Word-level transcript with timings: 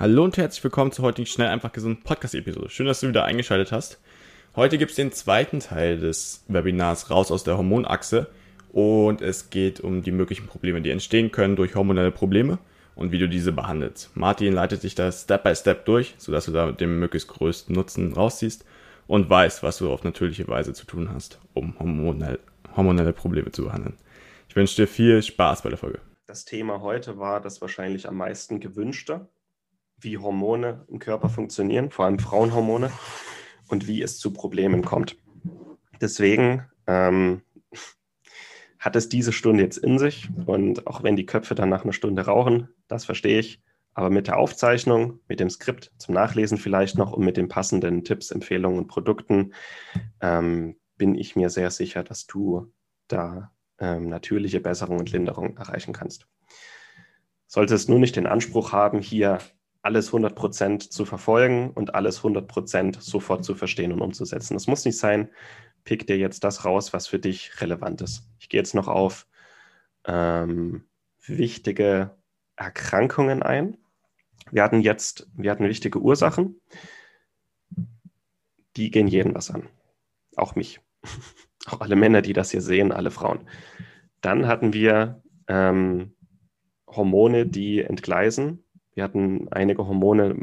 Hallo 0.00 0.24
und 0.24 0.38
herzlich 0.38 0.64
willkommen 0.64 0.92
zur 0.92 1.04
heutigen 1.04 1.26
Schnell 1.26 1.48
einfach 1.48 1.72
gesunden 1.72 2.02
Podcast-Episode. 2.02 2.70
Schön, 2.70 2.86
dass 2.86 3.00
du 3.00 3.08
wieder 3.08 3.26
eingeschaltet 3.26 3.70
hast. 3.70 4.00
Heute 4.56 4.78
gibt 4.78 4.92
es 4.92 4.96
den 4.96 5.12
zweiten 5.12 5.60
Teil 5.60 5.98
des 5.98 6.42
Webinars 6.48 7.10
Raus 7.10 7.30
aus 7.30 7.44
der 7.44 7.58
Hormonachse 7.58 8.26
und 8.72 9.20
es 9.20 9.50
geht 9.50 9.78
um 9.80 10.00
die 10.00 10.10
möglichen 10.10 10.46
Probleme, 10.46 10.80
die 10.80 10.88
entstehen 10.88 11.30
können 11.30 11.54
durch 11.54 11.74
hormonelle 11.74 12.12
Probleme 12.12 12.58
und 12.94 13.12
wie 13.12 13.18
du 13.18 13.28
diese 13.28 13.52
behandelst. 13.52 14.10
Martin 14.14 14.54
leitet 14.54 14.84
dich 14.84 14.94
da 14.94 15.12
Step 15.12 15.42
by 15.42 15.54
Step 15.54 15.84
durch, 15.84 16.14
sodass 16.16 16.46
du 16.46 16.52
da 16.52 16.72
den 16.72 16.98
möglichst 16.98 17.28
größten 17.28 17.74
Nutzen 17.74 18.14
rausziehst 18.14 18.64
und 19.06 19.28
weißt, 19.28 19.62
was 19.62 19.76
du 19.76 19.92
auf 19.92 20.02
natürliche 20.02 20.48
Weise 20.48 20.72
zu 20.72 20.86
tun 20.86 21.10
hast, 21.12 21.38
um 21.52 21.78
hormonell, 21.78 22.38
hormonelle 22.74 23.12
Probleme 23.12 23.52
zu 23.52 23.64
behandeln. 23.64 23.98
Ich 24.48 24.56
wünsche 24.56 24.76
dir 24.76 24.88
viel 24.88 25.22
Spaß 25.22 25.60
bei 25.60 25.68
der 25.68 25.76
Folge. 25.76 25.98
Das 26.26 26.46
Thema 26.46 26.80
heute 26.80 27.18
war 27.18 27.42
das 27.42 27.60
wahrscheinlich 27.60 28.08
am 28.08 28.16
meisten 28.16 28.60
gewünschte 28.60 29.28
wie 30.00 30.18
Hormone 30.18 30.86
im 30.88 30.98
Körper 30.98 31.28
funktionieren, 31.28 31.90
vor 31.90 32.04
allem 32.04 32.18
Frauenhormone, 32.18 32.90
und 33.68 33.86
wie 33.86 34.02
es 34.02 34.18
zu 34.18 34.32
Problemen 34.32 34.84
kommt. 34.84 35.16
Deswegen 36.00 36.66
ähm, 36.86 37.42
hat 38.78 38.96
es 38.96 39.08
diese 39.08 39.32
Stunde 39.32 39.62
jetzt 39.62 39.76
in 39.78 39.98
sich. 39.98 40.28
Und 40.46 40.86
auch 40.86 41.02
wenn 41.02 41.16
die 41.16 41.26
Köpfe 41.26 41.54
dann 41.54 41.68
nach 41.68 41.84
einer 41.84 41.92
Stunde 41.92 42.26
rauchen, 42.26 42.68
das 42.88 43.04
verstehe 43.04 43.38
ich. 43.38 43.62
Aber 43.92 44.10
mit 44.10 44.28
der 44.28 44.38
Aufzeichnung, 44.38 45.20
mit 45.28 45.40
dem 45.40 45.50
Skript 45.50 45.92
zum 45.98 46.14
Nachlesen 46.14 46.58
vielleicht 46.58 46.96
noch 46.96 47.12
und 47.12 47.24
mit 47.24 47.36
den 47.36 47.48
passenden 47.48 48.04
Tipps, 48.04 48.30
Empfehlungen 48.30 48.78
und 48.78 48.86
Produkten 48.86 49.52
ähm, 50.20 50.76
bin 50.96 51.14
ich 51.14 51.36
mir 51.36 51.50
sehr 51.50 51.70
sicher, 51.70 52.02
dass 52.02 52.26
du 52.26 52.72
da 53.08 53.52
ähm, 53.78 54.08
natürliche 54.08 54.60
Besserung 54.60 54.98
und 54.98 55.12
Linderung 55.12 55.56
erreichen 55.56 55.92
kannst. 55.92 56.26
Solltest 57.46 57.88
nur 57.88 57.98
nicht 57.98 58.16
den 58.16 58.26
Anspruch 58.26 58.72
haben, 58.72 59.00
hier 59.00 59.38
alles 59.82 60.12
100% 60.12 60.90
zu 60.90 61.04
verfolgen 61.04 61.70
und 61.70 61.94
alles 61.94 62.20
100% 62.20 63.00
sofort 63.00 63.44
zu 63.44 63.54
verstehen 63.54 63.92
und 63.92 64.00
umzusetzen. 64.00 64.54
Das 64.54 64.66
muss 64.66 64.84
nicht 64.84 64.98
sein, 64.98 65.30
pick 65.84 66.06
dir 66.06 66.18
jetzt 66.18 66.44
das 66.44 66.64
raus, 66.64 66.92
was 66.92 67.06
für 67.06 67.18
dich 67.18 67.60
relevant 67.60 68.02
ist. 68.02 68.28
Ich 68.38 68.48
gehe 68.48 68.60
jetzt 68.60 68.74
noch 68.74 68.88
auf 68.88 69.26
ähm, 70.04 70.84
wichtige 71.26 72.16
Erkrankungen 72.56 73.42
ein. 73.42 73.78
Wir 74.50 74.62
hatten 74.62 74.80
jetzt, 74.80 75.28
wir 75.34 75.50
hatten 75.50 75.68
wichtige 75.68 76.00
Ursachen, 76.00 76.60
die 78.76 78.90
gehen 78.90 79.08
jeden 79.08 79.34
was 79.34 79.50
an. 79.50 79.68
Auch 80.36 80.54
mich. 80.54 80.80
Auch 81.66 81.80
alle 81.80 81.96
Männer, 81.96 82.22
die 82.22 82.32
das 82.32 82.50
hier 82.50 82.62
sehen, 82.62 82.90
alle 82.90 83.10
Frauen. 83.10 83.46
Dann 84.22 84.46
hatten 84.46 84.72
wir 84.72 85.22
ähm, 85.46 86.14
Hormone, 86.86 87.46
die 87.46 87.82
entgleisen, 87.82 88.64
wir 89.00 89.04
hatten 89.04 89.48
einige 89.50 89.86
Hormone 89.86 90.36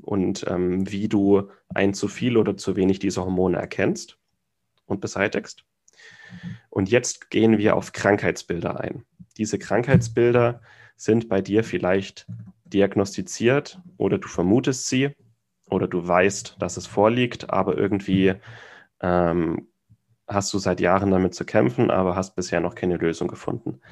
und 0.00 0.46
ähm, 0.48 0.90
wie 0.90 1.06
du 1.06 1.50
ein 1.68 1.92
zu 1.92 2.08
viel 2.08 2.38
oder 2.38 2.56
zu 2.56 2.74
wenig 2.74 2.98
dieser 2.98 3.26
Hormone 3.26 3.58
erkennst 3.58 4.16
und 4.86 5.02
beseitigst. 5.02 5.66
Und 6.70 6.88
jetzt 6.90 7.28
gehen 7.28 7.58
wir 7.58 7.76
auf 7.76 7.92
Krankheitsbilder 7.92 8.80
ein. 8.80 9.04
Diese 9.36 9.58
Krankheitsbilder 9.58 10.62
sind 10.96 11.28
bei 11.28 11.42
dir 11.42 11.62
vielleicht 11.62 12.26
diagnostiziert 12.64 13.78
oder 13.98 14.16
du 14.16 14.28
vermutest 14.28 14.88
sie 14.88 15.10
oder 15.68 15.86
du 15.86 16.08
weißt, 16.08 16.56
dass 16.58 16.78
es 16.78 16.86
vorliegt, 16.86 17.50
aber 17.50 17.76
irgendwie 17.76 18.32
ähm, 19.02 19.68
hast 20.26 20.54
du 20.54 20.58
seit 20.58 20.80
Jahren 20.80 21.10
damit 21.10 21.34
zu 21.34 21.44
kämpfen, 21.44 21.90
aber 21.90 22.16
hast 22.16 22.34
bisher 22.34 22.60
noch 22.60 22.74
keine 22.74 22.96
Lösung 22.96 23.28
gefunden 23.28 23.82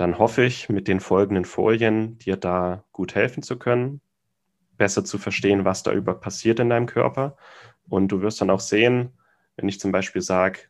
dann 0.00 0.18
hoffe 0.18 0.44
ich, 0.44 0.70
mit 0.70 0.88
den 0.88 0.98
folgenden 0.98 1.44
Folien 1.44 2.16
dir 2.18 2.36
da 2.38 2.84
gut 2.90 3.14
helfen 3.14 3.42
zu 3.42 3.58
können, 3.58 4.00
besser 4.78 5.04
zu 5.04 5.18
verstehen, 5.18 5.66
was 5.66 5.82
da 5.82 5.92
über 5.92 6.14
passiert 6.14 6.58
in 6.58 6.70
deinem 6.70 6.86
Körper. 6.86 7.36
Und 7.86 8.08
du 8.08 8.22
wirst 8.22 8.40
dann 8.40 8.48
auch 8.48 8.60
sehen, 8.60 9.10
wenn 9.56 9.68
ich 9.68 9.78
zum 9.78 9.92
Beispiel 9.92 10.22
sage, 10.22 10.60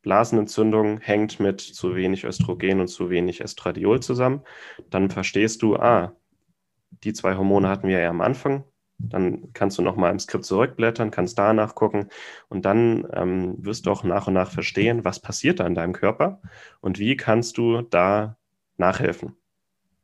Blasenentzündung 0.00 0.98
hängt 1.00 1.40
mit 1.40 1.60
zu 1.60 1.94
wenig 1.94 2.24
Östrogen 2.24 2.80
und 2.80 2.88
zu 2.88 3.10
wenig 3.10 3.42
Estradiol 3.42 4.00
zusammen, 4.00 4.40
dann 4.88 5.10
verstehst 5.10 5.60
du, 5.60 5.76
ah, 5.76 6.16
die 7.04 7.12
zwei 7.12 7.36
Hormone 7.36 7.68
hatten 7.68 7.86
wir 7.86 8.00
ja 8.00 8.08
am 8.08 8.22
Anfang. 8.22 8.64
Dann 8.96 9.52
kannst 9.52 9.76
du 9.76 9.82
nochmal 9.82 10.10
im 10.10 10.18
Skript 10.18 10.46
zurückblättern, 10.46 11.10
kannst 11.10 11.38
da 11.38 11.52
nachgucken 11.52 12.08
und 12.48 12.64
dann 12.64 13.06
ähm, 13.12 13.56
wirst 13.58 13.84
du 13.84 13.90
auch 13.90 14.04
nach 14.04 14.26
und 14.26 14.34
nach 14.34 14.50
verstehen, 14.50 15.04
was 15.04 15.20
passiert 15.20 15.60
da 15.60 15.66
in 15.66 15.74
deinem 15.74 15.92
Körper 15.92 16.40
und 16.80 16.98
wie 16.98 17.16
kannst 17.16 17.58
du 17.58 17.82
da 17.82 18.36
nachhelfen. 18.80 19.36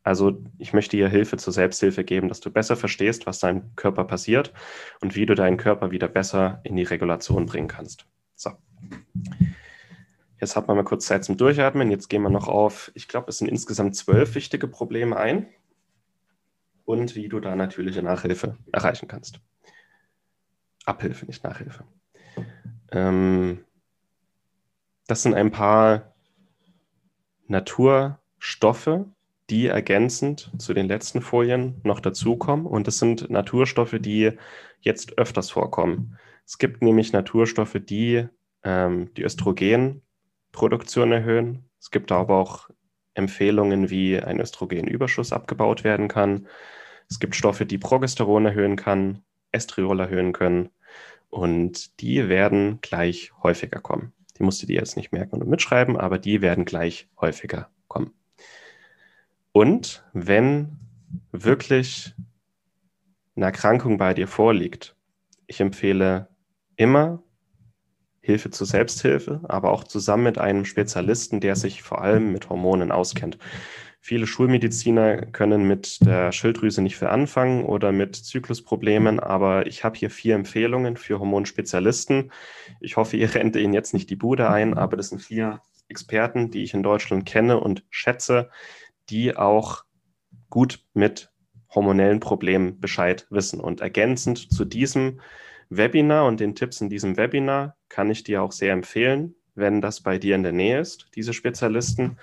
Also 0.05 0.41
ich 0.59 0.73
möchte 0.73 0.97
dir 0.97 1.09
Hilfe 1.09 1.37
zur 1.37 1.53
Selbsthilfe 1.53 2.05
geben, 2.05 2.29
dass 2.29 2.39
du 2.39 2.53
besser 2.53 2.77
verstehst, 2.77 3.27
was 3.27 3.41
deinem 3.41 3.75
Körper 3.75 4.05
passiert 4.05 4.53
und 5.01 5.17
wie 5.17 5.27
du 5.27 5.35
deinen 5.35 5.57
Körper 5.57 5.91
wieder 5.91 6.07
besser 6.07 6.61
in 6.63 6.77
die 6.77 6.85
Regulation 6.85 7.47
bringen 7.47 7.67
kannst. 7.67 8.07
So. 8.37 8.53
Jetzt 10.39 10.55
hat 10.55 10.69
man 10.69 10.77
mal 10.77 10.85
kurz 10.85 11.07
Zeit 11.07 11.25
zum 11.25 11.37
Durchatmen. 11.37 11.91
Jetzt 11.91 12.07
gehen 12.09 12.23
wir 12.23 12.31
noch 12.31 12.47
auf, 12.47 12.93
ich 12.95 13.09
glaube, 13.09 13.31
es 13.31 13.39
sind 13.39 13.49
insgesamt 13.49 13.97
zwölf 13.97 14.37
wichtige 14.37 14.69
Probleme 14.69 15.17
ein 15.17 15.49
und 16.85 17.17
wie 17.17 17.29
du 17.29 17.41
da 17.41 17.57
natürliche 17.57 18.03
Nachhilfe 18.03 18.57
erreichen 18.71 19.09
kannst. 19.09 19.41
Abhilfe, 20.85 21.27
nicht 21.27 21.43
Nachhilfe. 21.43 21.83
Ähm, 22.93 23.65
das 25.09 25.25
sind 25.25 25.35
ein 25.35 25.51
paar 25.51 26.15
Natur- 27.49 28.21
Stoffe, 28.39 29.07
die 29.51 29.67
ergänzend 29.67 30.51
zu 30.59 30.75
den 30.75 30.87
letzten 30.87 31.21
Folien 31.21 31.81
noch 31.85 32.01
dazukommen. 32.01 32.67
Und 32.67 32.87
das 32.87 32.99
sind 32.99 33.31
Naturstoffe, 33.31 33.97
die 33.99 34.33
jetzt 34.81 35.19
öfters 35.19 35.51
vorkommen. 35.51 36.19
Es 36.45 36.59
gibt 36.59 36.83
nämlich 36.83 37.13
Naturstoffe, 37.13 37.79
die 37.81 38.29
ähm, 38.63 39.13
die 39.15 39.23
Östrogenproduktion 39.23 41.13
erhöhen. 41.13 41.69
Es 41.81 41.91
gibt 41.91 42.11
aber 42.13 42.37
auch 42.37 42.69
Empfehlungen, 43.15 43.91
wie 43.91 44.21
ein 44.21 44.41
Östrogenüberschuss 44.41 45.33
abgebaut 45.33 45.85
werden 45.85 46.09
kann. 46.09 46.47
Es 47.09 47.19
gibt 47.21 47.37
Stoffe, 47.37 47.67
die 47.67 47.79
Progesteron 47.79 48.47
erhöhen 48.47 48.77
kann, 48.77 49.23
Estriol 49.53 50.01
erhöhen 50.01 50.33
können. 50.33 50.71
Und 51.31 52.01
die 52.01 52.29
werden 52.29 52.81
gleich 52.81 53.33
häufiger 53.43 53.81
kommen. 53.81 54.13
Die 54.39 54.43
musst 54.43 54.63
du 54.63 54.67
dir 54.67 54.77
jetzt 54.77 54.97
nicht 54.97 55.13
merken 55.13 55.41
und 55.41 55.49
mitschreiben, 55.49 55.97
aber 55.97 56.19
die 56.19 56.43
werden 56.43 56.65
gleich 56.65 57.09
häufiger. 57.21 57.71
Und 59.57 60.05
wenn 60.13 60.77
wirklich 61.33 62.13
eine 63.37 63.47
Erkrankung 63.47 63.97
bei 63.97 64.13
dir 64.13 64.29
vorliegt, 64.29 64.95
ich 65.47 65.63
empfehle 65.63 66.29
immer 66.77 67.23
Hilfe 68.21 68.51
zur 68.51 68.67
Selbsthilfe, 68.67 69.41
aber 69.45 69.73
auch 69.73 69.85
zusammen 69.85 70.25
mit 70.25 70.37
einem 70.37 70.67
Spezialisten, 70.67 71.41
der 71.41 71.57
sich 71.57 71.83
vor 71.83 72.03
allem 72.03 72.33
mit 72.33 72.51
Hormonen 72.51 72.93
auskennt. 72.93 73.39
Viele 73.99 74.27
Schulmediziner 74.27 75.25
können 75.25 75.67
mit 75.67 76.05
der 76.05 76.33
Schilddrüse 76.33 76.83
nicht 76.83 76.99
viel 76.99 77.09
anfangen 77.09 77.65
oder 77.65 77.93
mit 77.93 78.15
Zyklusproblemen, 78.15 79.21
aber 79.21 79.67
ich 79.67 79.85
habe 79.85 79.97
hier 79.97 80.11
vier 80.11 80.35
Empfehlungen 80.35 80.99
für 80.99 81.19
Hormonspezialisten. 81.19 82.31
Ich 82.81 82.99
hoffe, 82.99 83.17
ihr 83.17 83.35
rennt 83.35 83.57
Ihnen 83.57 83.73
jetzt 83.73 83.95
nicht 83.95 84.11
die 84.11 84.17
Bude 84.17 84.51
ein, 84.51 84.77
aber 84.77 84.99
das 84.99 85.09
sind 85.09 85.23
vier 85.23 85.63
Experten, 85.89 86.51
die 86.51 86.63
ich 86.63 86.75
in 86.75 86.83
Deutschland 86.83 87.25
kenne 87.25 87.59
und 87.59 87.85
schätze, 87.89 88.51
die 89.11 89.37
auch 89.37 89.85
gut 90.51 90.85
mit 90.95 91.31
hormonellen 91.75 92.21
Problemen 92.21 92.81
Bescheid 92.81 93.27
wissen. 93.31 93.61
Und 93.61 93.81
ergänzend 93.81 94.53
zu 94.53 94.65
diesem 94.65 95.21
Webinar 95.69 96.27
und 96.27 96.41
den 96.41 96.55
Tipps 96.55 96.81
in 96.81 96.89
diesem 96.89 97.17
Webinar 97.17 97.77
kann 97.89 98.11
ich 98.11 98.25
dir 98.25 98.43
auch 98.43 98.53
sehr 98.53 98.73
empfehlen, 98.73 99.35
wenn 99.55 99.81
das 99.81 100.01
bei 100.03 100.19
dir 100.19 100.35
in 100.35 100.43
der 100.43 100.53
Nähe 100.53 100.81
ist, 100.81 101.09
diese 101.15 101.33
Spezialisten, 101.33 102.19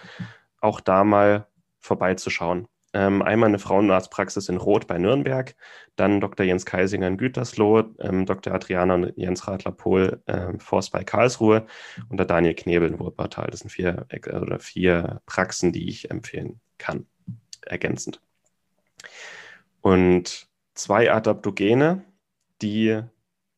auch 0.62 0.80
da 0.80 1.04
mal 1.04 1.48
vorbeizuschauen. 1.80 2.68
Ähm, 2.96 3.24
einmal 3.24 3.50
eine 3.50 3.58
Frauenarztpraxis 3.58 4.50
in 4.50 4.58
Roth 4.58 4.86
bei 4.86 5.00
Nürnberg, 5.00 5.56
dann 5.96 6.22
Dr. 6.22 6.46
Jens 6.46 6.64
Kaisinger 6.64 7.08
in 7.08 7.18
Gütersloh, 7.18 7.96
ähm, 8.00 8.28
Dr. 8.28 8.54
Adriana 8.54 8.94
und 8.94 9.14
Jens 9.18 9.48
Radler-Pohl 9.48 10.22
äh, 10.28 10.60
Forst 10.60 10.92
bei 10.92 11.04
Karlsruhe 11.04 11.66
und 12.10 12.18
der 12.18 12.28
Daniel 12.28 12.54
Knebel 12.54 12.90
in 12.90 13.00
Wuppertal. 13.00 13.48
Das 13.50 13.62
sind 13.62 13.72
vier, 13.72 14.06
äh, 14.10 14.36
oder 14.38 14.60
vier 14.60 15.22
Praxen, 15.26 15.74
die 15.74 15.90
ich 15.90 16.12
empfehlen 16.12 16.62
kann, 16.84 17.06
ergänzend. 17.62 18.22
Und 19.82 20.48
zwei 20.74 21.12
Adaptogene, 21.12 22.04
die 22.62 23.02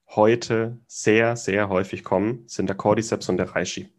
heute 0.09 0.77
sehr, 0.87 1.35
sehr 1.35 1.69
häufig 1.69 2.03
kommen, 2.03 2.43
sind 2.47 2.67
der 2.67 2.77
Cordyceps 2.77 3.27
und 3.29 3.37
der 3.37 3.55
Reishi. 3.55 3.89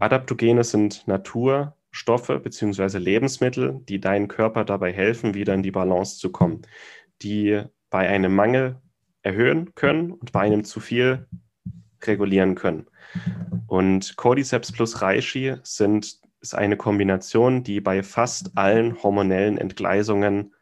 Adaptogene 0.00 0.64
sind 0.64 1.06
Naturstoffe 1.06 2.40
bzw. 2.42 2.98
Lebensmittel, 2.98 3.80
die 3.88 4.00
deinen 4.00 4.28
Körper 4.28 4.64
dabei 4.64 4.92
helfen, 4.92 5.34
wieder 5.34 5.54
in 5.54 5.62
die 5.62 5.70
Balance 5.70 6.18
zu 6.18 6.30
kommen, 6.30 6.62
die 7.22 7.62
bei 7.88 8.08
einem 8.08 8.34
Mangel 8.34 8.80
erhöhen 9.22 9.74
können 9.74 10.12
und 10.12 10.32
bei 10.32 10.40
einem 10.40 10.64
zu 10.64 10.80
viel 10.80 11.28
regulieren 12.02 12.54
können. 12.54 12.86
Und 13.66 14.16
Cordyceps 14.16 14.72
plus 14.72 15.02
Reishi 15.02 15.56
sind, 15.62 16.20
ist 16.40 16.54
eine 16.54 16.76
Kombination, 16.76 17.62
die 17.62 17.80
bei 17.80 18.02
fast 18.02 18.56
allen 18.56 19.02
hormonellen 19.02 19.58
Entgleisungen 19.58 20.54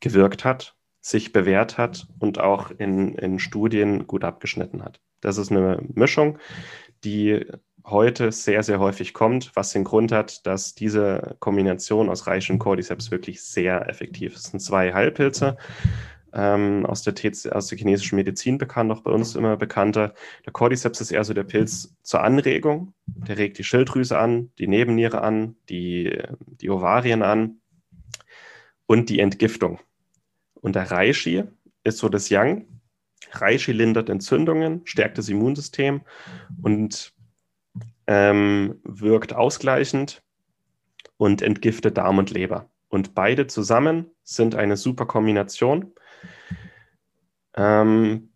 gewirkt 0.00 0.44
hat, 0.44 0.76
sich 1.00 1.32
bewährt 1.32 1.78
hat 1.78 2.06
und 2.18 2.38
auch 2.38 2.70
in, 2.70 3.14
in 3.14 3.38
Studien 3.38 4.06
gut 4.06 4.24
abgeschnitten 4.24 4.84
hat. 4.84 5.00
Das 5.20 5.38
ist 5.38 5.50
eine 5.50 5.82
Mischung, 5.94 6.38
die 7.04 7.44
heute 7.84 8.32
sehr, 8.32 8.62
sehr 8.62 8.78
häufig 8.78 9.14
kommt, 9.14 9.50
was 9.54 9.72
den 9.72 9.84
Grund 9.84 10.12
hat, 10.12 10.46
dass 10.46 10.74
diese 10.74 11.36
Kombination 11.40 12.08
aus 12.08 12.26
Reishi 12.26 12.52
und 12.52 12.58
Cordyceps 12.58 13.10
wirklich 13.10 13.42
sehr 13.42 13.88
effektiv 13.88 14.34
ist. 14.34 14.46
Es 14.46 14.50
sind 14.50 14.60
zwei 14.60 14.92
Heilpilze, 14.92 15.56
ähm, 16.32 16.84
aus, 16.86 17.02
der 17.02 17.14
aus 17.52 17.66
der 17.68 17.78
chinesischen 17.78 18.16
Medizin 18.16 18.58
bekannt, 18.58 18.90
auch 18.92 19.02
bei 19.02 19.10
uns 19.10 19.34
immer 19.34 19.56
bekannter. 19.56 20.14
Der 20.44 20.52
Cordyceps 20.52 21.00
ist 21.00 21.10
eher 21.10 21.24
so 21.24 21.34
der 21.34 21.44
Pilz 21.44 21.94
zur 22.02 22.22
Anregung. 22.22 22.92
Der 23.06 23.38
regt 23.38 23.58
die 23.58 23.64
Schilddrüse 23.64 24.18
an, 24.18 24.50
die 24.58 24.68
Nebenniere 24.68 25.22
an, 25.22 25.56
die, 25.68 26.22
die 26.60 26.70
Ovarien 26.70 27.22
an 27.22 27.60
und 28.86 29.08
die 29.08 29.20
Entgiftung. 29.20 29.80
Und 30.54 30.74
der 30.74 30.90
Reishi 30.90 31.44
ist 31.84 31.98
so 31.98 32.08
das 32.08 32.28
Yang. 32.28 32.66
Reishi 33.32 33.72
lindert 33.72 34.08
Entzündungen, 34.08 34.82
stärkt 34.84 35.18
das 35.18 35.28
Immunsystem 35.28 36.02
und 36.62 37.12
ähm, 38.06 38.80
wirkt 38.84 39.34
ausgleichend 39.34 40.22
und 41.16 41.42
entgiftet 41.42 41.98
Darm 41.98 42.18
und 42.18 42.30
Leber. 42.30 42.70
Und 42.88 43.14
beide 43.14 43.46
zusammen 43.46 44.06
sind 44.22 44.54
eine 44.54 44.76
super 44.76 45.06
Kombination. 45.06 45.92
Ähm, 47.56 48.30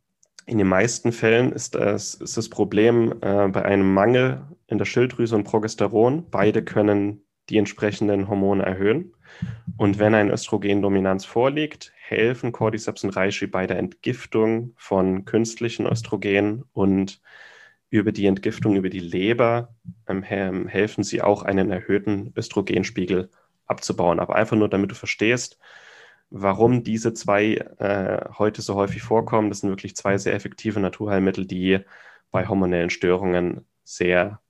in 0.47 0.59
den 0.59 0.67
meisten 0.67 1.13
Fällen 1.13 1.53
ist 1.53 1.75
das, 1.75 2.15
ist 2.15 2.37
das 2.37 2.49
Problem 2.49 3.13
äh, 3.21 3.49
bei 3.49 3.65
einem 3.65 3.93
Mangel 3.95 4.43
in 4.67 4.79
der 4.79 4.85
Schilddrüse 4.85 5.37
und 5.37 5.45
Progesteron. 5.45 6.29
Beide 6.31 6.65
können 6.65 7.23
die 7.49 7.59
entsprechenden 7.59 8.29
Hormone 8.29 8.65
erhöhen. 8.65 9.15
Und 9.77 9.99
wenn 9.99 10.15
eine 10.15 10.33
Östrogendominanz 10.33 11.25
vorliegt, 11.25 11.93
helfen 11.97 12.53
Cordyceps 12.53 13.05
und 13.05 13.11
Reishi 13.11 13.47
bei 13.47 13.67
der 13.67 13.79
Entgiftung 13.79 14.75
von 14.77 15.25
künstlichen 15.25 15.87
Östrogenen 15.87 16.65
und 16.73 17.21
über 17.91 18.11
die 18.11 18.27
Entgiftung 18.27 18.75
über 18.75 18.89
die 18.89 19.01
Leber 19.01 19.75
ähm, 20.09 20.23
helfen 20.23 21.05
sie 21.05 21.21
auch 21.21 21.43
einen 21.43 21.71
erhöhten 21.71 22.33
Östrogenspiegel 22.37 23.31
abzubauen. 23.67 24.19
Aber 24.19 24.35
einfach 24.35 24.57
nur, 24.57 24.69
damit 24.69 24.91
du 24.91 24.95
verstehst, 24.95 25.59
warum 26.33 26.83
diese 26.83 27.13
zwei 27.13 27.55
äh, 27.79 28.25
heute 28.39 28.63
so 28.63 28.75
häufig 28.75 29.03
vorkommen. 29.03 29.51
Das 29.51 29.61
sind 29.61 29.71
wirklich 29.71 29.95
zwei 29.95 30.17
sehr 30.19 30.35
effektive 30.35 30.81
Naturheilmittel, 30.81 31.47
die 31.47 31.81
bei 32.31 32.49
hormonellen 32.49 32.91
Störungen 32.91 33.67
sehr, 33.85 34.41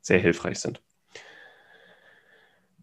sehr 0.00 0.18
hilfreich 0.18 0.60
sind. 0.60 0.82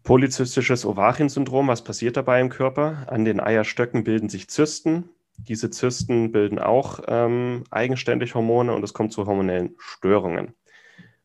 Polyzystisches 0.02 0.84
Ovariensyndrom, 0.84 1.68
was 1.68 1.82
passiert 1.82 2.16
dabei 2.16 2.40
im 2.40 2.48
Körper? 2.48 3.06
An 3.08 3.24
den 3.24 3.40
Eierstöcken 3.40 4.04
bilden 4.04 4.28
sich 4.28 4.48
Zysten. 4.48 5.08
Diese 5.38 5.70
Zysten 5.70 6.32
bilden 6.32 6.58
auch 6.58 7.00
ähm, 7.06 7.64
eigenständig 7.70 8.34
Hormone 8.34 8.72
und 8.74 8.82
es 8.82 8.94
kommt 8.94 9.12
zu 9.12 9.26
hormonellen 9.26 9.74
Störungen. 9.78 10.54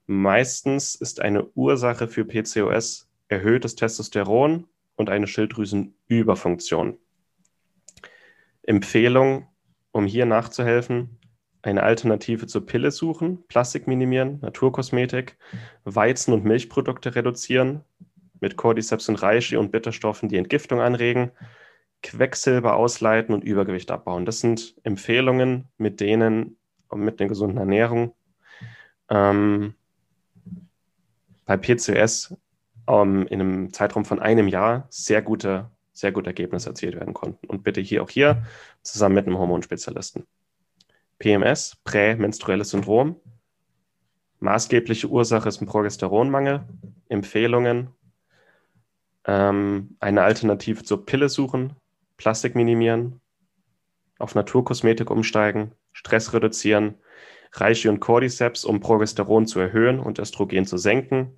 Meistens 0.06 0.95
ist 0.95 1.21
eine 1.21 1.45
Ursache 1.56 2.07
für 2.07 2.25
PCOS 2.25 3.07
erhöhtes 3.27 3.75
Testosteron 3.75 4.68
und 5.01 5.09
eine 5.09 5.27
Schilddrüsenüberfunktion. 5.27 6.98
Empfehlung, 8.63 9.48
um 9.92 10.06
hier 10.06 10.25
nachzuhelfen, 10.25 11.19
eine 11.62 11.83
Alternative 11.83 12.48
zur 12.48 12.65
Pille 12.65 12.92
suchen, 12.92 13.44
Plastik 13.48 13.88
minimieren, 13.88 14.39
Naturkosmetik, 14.42 15.38
Weizen- 15.83 16.33
und 16.33 16.44
Milchprodukte 16.44 17.13
reduzieren, 17.15 17.81
mit 18.39 18.57
Cordyceps 18.57 19.09
und 19.09 19.21
Reishi 19.21 19.57
und 19.57 19.71
Bitterstoffen 19.71 20.30
die 20.30 20.38
Entgiftung 20.38 20.81
anregen, 20.81 21.31
Quecksilber 22.01 22.75
ausleiten 22.75 23.36
und 23.36 23.44
Übergewicht 23.44 23.92
abbauen. 23.92 24.25
Das 24.25 24.39
sind 24.39 24.75
Empfehlungen, 24.83 25.68
mit 25.77 26.00
denen, 26.00 26.57
mit 26.94 27.19
einer 27.19 27.30
gesunden 27.30 27.59
Ernährung, 27.59 28.15
ähm, 29.09 29.75
bei 31.45 31.57
PCOS 31.57 32.36
ähm, 32.87 33.27
in 33.27 33.41
einem 33.41 33.73
Zeitraum 33.73 34.05
von 34.05 34.19
einem 34.19 34.47
Jahr 34.47 34.87
sehr 34.89 35.21
gute, 35.21 35.69
sehr 35.93 36.11
gute 36.11 36.27
Ergebnisse 36.27 36.69
erzielt 36.69 36.95
werden 36.95 37.13
konnten. 37.13 37.47
Und 37.47 37.63
bitte 37.63 37.81
hier 37.81 38.03
auch 38.03 38.09
hier 38.09 38.43
zusammen 38.81 39.15
mit 39.15 39.27
einem 39.27 39.37
Hormonspezialisten. 39.37 40.25
PMS, 41.19 41.77
prämenstruelles 41.83 42.71
Syndrom. 42.71 43.15
Maßgebliche 44.39 45.07
Ursache 45.07 45.49
ist 45.49 45.61
ein 45.61 45.67
Progesteronmangel. 45.67 46.63
Empfehlungen, 47.09 47.89
ähm, 49.25 49.95
eine 49.99 50.23
Alternative 50.23 50.83
zur 50.83 51.05
Pille 51.05 51.29
suchen, 51.29 51.75
Plastik 52.17 52.55
minimieren, 52.55 53.21
auf 54.17 54.35
Naturkosmetik 54.35 55.09
umsteigen, 55.09 55.73
Stress 55.91 56.33
reduzieren, 56.33 56.95
Reishi 57.53 57.89
und 57.89 57.99
Cordyceps, 57.99 58.63
um 58.63 58.79
Progesteron 58.79 59.45
zu 59.45 59.59
erhöhen 59.59 59.99
und 59.99 60.19
Östrogen 60.19 60.65
zu 60.65 60.77
senken, 60.77 61.37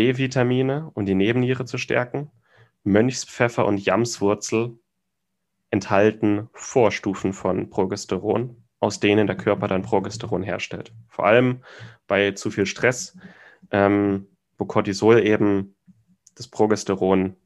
B-Vitamine 0.00 0.90
und 0.94 1.04
die 1.04 1.14
Nebenniere 1.14 1.66
zu 1.66 1.76
stärken. 1.76 2.30
Mönchspfeffer 2.84 3.66
und 3.66 3.84
Jamswurzel 3.84 4.78
enthalten 5.68 6.48
Vorstufen 6.54 7.34
von 7.34 7.68
Progesteron, 7.68 8.64
aus 8.78 8.98
denen 9.00 9.26
der 9.26 9.36
Körper 9.36 9.68
dann 9.68 9.82
Progesteron 9.82 10.42
herstellt. 10.42 10.94
Vor 11.06 11.26
allem 11.26 11.62
bei 12.06 12.30
zu 12.30 12.50
viel 12.50 12.64
Stress, 12.64 13.18
ähm, 13.72 14.26
wo 14.56 14.64
Cortisol 14.64 15.20
eben 15.20 15.76
das 16.34 16.48
Progesteron 16.48 17.36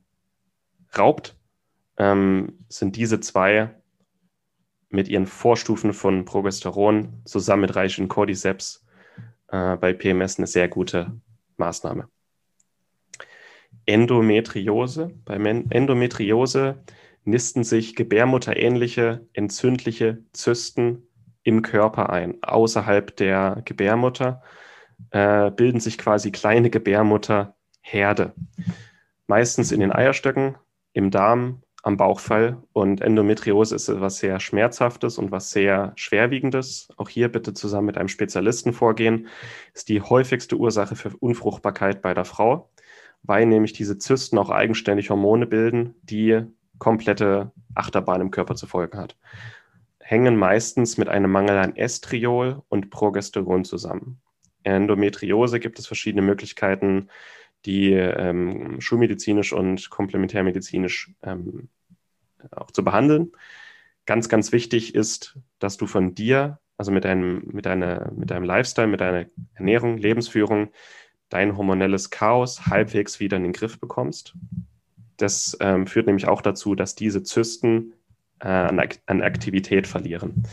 raubt, 0.97 1.37
ähm, 1.97 2.65
sind 2.69 2.95
diese 2.95 3.19
zwei 3.19 3.75
mit 4.91 5.09
ihren 5.09 5.27
Vorstufen 5.27 5.93
von 5.93 6.25
Progesteron 6.25 7.21
zusammen 7.25 7.63
mit 7.63 7.75
reichen 7.75 8.07
Cordyceps 8.07 8.87
äh, 9.49 9.77
bei 9.77 9.93
PMS 9.93 10.39
eine 10.39 10.47
sehr 10.47 10.69
gute 10.69 11.21
Maßnahme. 11.57 12.09
Endometriose. 13.87 15.11
Bei 15.25 15.35
Endometriose 15.35 16.83
nisten 17.25 17.65
sich 17.65 17.95
gebärmutterähnliche 17.95 19.27
entzündliche 19.33 20.25
Zysten 20.33 21.09
im 21.43 21.63
Körper 21.63 22.11
ein. 22.11 22.43
Außerhalb 22.43 23.17
der 23.17 23.63
Gebärmutter 23.65 24.43
äh, 25.11 25.51
bilden 25.51 25.81
sich 25.81 25.99
quasi 25.99 26.33
kleine 26.33 26.71
Gebärmutterherde. 26.71 28.35
Meistens 29.27 29.73
in 29.73 29.81
den 29.81 29.93
Eierstöcken, 29.93 30.57
im 30.93 31.11
Darm, 31.11 31.63
am 31.83 31.97
Bauchfall. 31.97 32.63
Und 32.73 33.03
Endometriose 33.03 33.77
ist 33.77 33.89
etwas 33.89 34.19
sehr 34.19 34.41
Schmerzhaftes 34.41 35.19
und 35.19 35.31
was 35.31 35.51
sehr 35.51 35.93
Schwerwiegendes. 35.97 36.89
Auch 36.97 37.09
hier 37.09 37.29
bitte 37.29 37.53
zusammen 37.53 37.87
mit 37.87 37.99
einem 37.99 38.09
Spezialisten 38.09 38.73
vorgehen. 38.73 39.29
Ist 39.75 39.89
die 39.89 40.01
häufigste 40.01 40.57
Ursache 40.57 40.97
für 40.97 41.11
Unfruchtbarkeit 41.19 42.01
bei 42.01 42.15
der 42.15 42.25
Frau 42.25 42.71
weil 43.25 43.47
nämlich 43.47 43.73
diese 43.73 43.99
Zysten 43.99 44.39
auch 44.39 44.51
eigenständig 44.51 45.11
Hormone 45.11 45.47
bilden, 45.47 45.95
die 46.03 46.43
komplette 46.79 47.53
Achterbahn 47.75 48.21
im 48.21 48.31
Körper 48.31 48.55
zu 48.55 48.67
folgen 48.67 48.99
hat. 48.99 49.17
Hängen 49.99 50.37
meistens 50.37 50.99
mit 50.99 51.09
einem 51.09 51.31
Mangel 51.31 51.57
an 51.57 51.77
Estriol 51.77 52.63
und 52.69 52.91
Progesteron 52.91 53.65
zusammen. 53.65 54.21
Endometriose 54.63 55.61
gibt 55.61 55.79
es 55.79 55.87
verschiedene 55.87 56.23
Möglichkeiten, 56.23 57.09
die 57.65 57.93
ähm, 57.93 58.81
schulmedizinisch 58.81 59.55
und 59.55 59.89
komplementärmedizinisch 59.89 61.13
ähm, 61.23 61.69
auch 62.51 62.71
zu 62.71 62.85
behandeln. 62.85 63.33
Ganz, 64.05 64.29
ganz 64.29 64.53
wichtig 64.53 64.95
ist, 64.95 65.39
dass 65.59 65.79
du 65.79 65.87
von 65.87 66.15
dir, 66.15 66.61
also 66.77 66.93
mit 66.93 67.05
deinem, 67.05 67.43
mit 67.47 67.65
deiner, 67.65 68.13
mit 68.13 68.31
deinem 68.31 68.45
Lifestyle, 68.45 68.87
mit 68.87 69.01
deiner 69.01 69.27
Ernährung, 69.55 69.97
Lebensführung, 69.97 70.71
dein 71.35 71.57
hormonelles 71.57 72.11
Chaos 72.11 72.67
halbwegs 72.67 73.19
wieder 73.19 73.37
in 73.37 73.43
den 73.43 73.53
Griff 73.53 73.81
bekommst. 73.81 74.35
Das 75.17 75.57
ähm, 75.61 75.89
führt 75.89 76.07
nämlich 76.07 76.29
auch 76.29 76.43
dazu, 76.43 76.77
dass 76.77 76.95
diese 76.95 77.25
Zysten 77.25 77.95
äh, 78.39 78.49
an, 78.49 78.79
Aktivität 79.21 79.89
verlieren. 79.89 80.45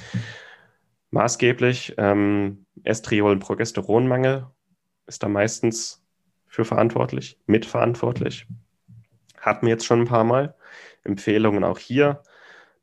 Maßgeblich 1.12 1.96
ähm, 1.98 2.66
Estriol- 2.84 3.34
und 3.34 3.40
Progesteronmangel 3.40 4.48
ist 5.06 5.22
da 5.22 5.28
meistens 5.28 6.04
für 6.48 6.66
verantwortlich, 6.66 7.40
mitverantwortlich. 7.46 8.48
Hatten 9.40 9.68
wir 9.68 9.74
jetzt 9.74 9.86
schon 9.86 10.02
ein 10.02 10.08
paar 10.08 10.24
Mal. 10.24 10.56
Empfehlungen 11.04 11.64
auch 11.64 11.78
hier. 11.78 12.24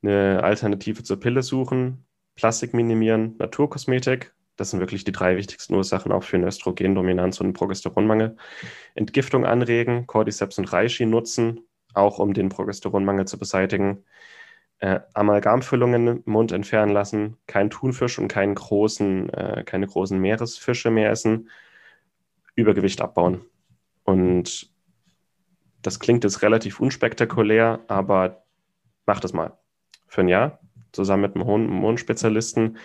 eine 0.02 0.42
Alternative 0.44 1.02
zur 1.02 1.18
Pille 1.18 1.42
suchen, 1.42 2.04
Plastik 2.36 2.74
minimieren, 2.74 3.34
Naturkosmetik. 3.38 4.32
Das 4.58 4.70
sind 4.70 4.80
wirklich 4.80 5.04
die 5.04 5.12
drei 5.12 5.36
wichtigsten 5.36 5.74
Ursachen 5.74 6.10
auch 6.10 6.24
für 6.24 6.36
eine 6.36 6.48
Östrogendominanz 6.48 7.40
und 7.40 7.46
einen 7.46 7.52
Progesteronmangel. 7.54 8.36
Entgiftung 8.96 9.46
anregen, 9.46 10.06
Cordyceps 10.06 10.58
und 10.58 10.72
Reishi 10.72 11.06
nutzen, 11.06 11.60
auch 11.94 12.18
um 12.18 12.34
den 12.34 12.48
Progesteronmangel 12.48 13.26
zu 13.26 13.38
beseitigen. 13.38 14.04
Äh, 14.80 15.00
Amalgamfüllungen 15.14 16.08
im 16.08 16.22
Mund 16.26 16.50
entfernen 16.50 16.92
lassen, 16.92 17.36
kein 17.46 17.70
Thunfisch 17.70 18.18
und 18.18 18.28
keinen 18.28 18.56
großen, 18.56 19.30
äh, 19.30 19.62
keine 19.64 19.86
großen 19.86 20.18
Meeresfische 20.20 20.90
mehr 20.90 21.10
essen, 21.10 21.50
Übergewicht 22.56 23.00
abbauen. 23.00 23.44
Und 24.02 24.72
das 25.82 26.00
klingt 26.00 26.24
jetzt 26.24 26.42
relativ 26.42 26.80
unspektakulär, 26.80 27.80
aber 27.86 28.42
mach 29.06 29.20
das 29.20 29.32
mal 29.32 29.56
für 30.08 30.22
ein 30.22 30.28
Jahr 30.28 30.58
zusammen 30.90 31.22
mit 31.22 31.36
einem 31.36 31.46
Hormonspezialisten, 31.46 32.78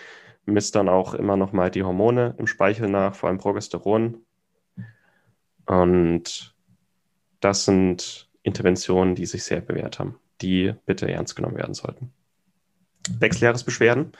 misst 0.46 0.74
dann 0.74 0.88
auch 0.88 1.14
immer 1.14 1.36
noch 1.36 1.52
mal 1.52 1.70
die 1.70 1.82
Hormone 1.82 2.34
im 2.38 2.46
Speichel 2.46 2.88
nach, 2.88 3.14
vor 3.14 3.28
allem 3.28 3.38
Progesteron. 3.38 4.18
Und 5.66 6.54
das 7.40 7.64
sind 7.64 8.28
Interventionen, 8.42 9.14
die 9.14 9.26
sich 9.26 9.44
sehr 9.44 9.60
bewährt 9.60 9.98
haben, 9.98 10.18
die 10.42 10.74
bitte 10.86 11.10
ernst 11.10 11.36
genommen 11.36 11.56
werden 11.56 11.74
sollten. 11.74 12.12
Wechseljahresbeschwerden. 13.18 14.12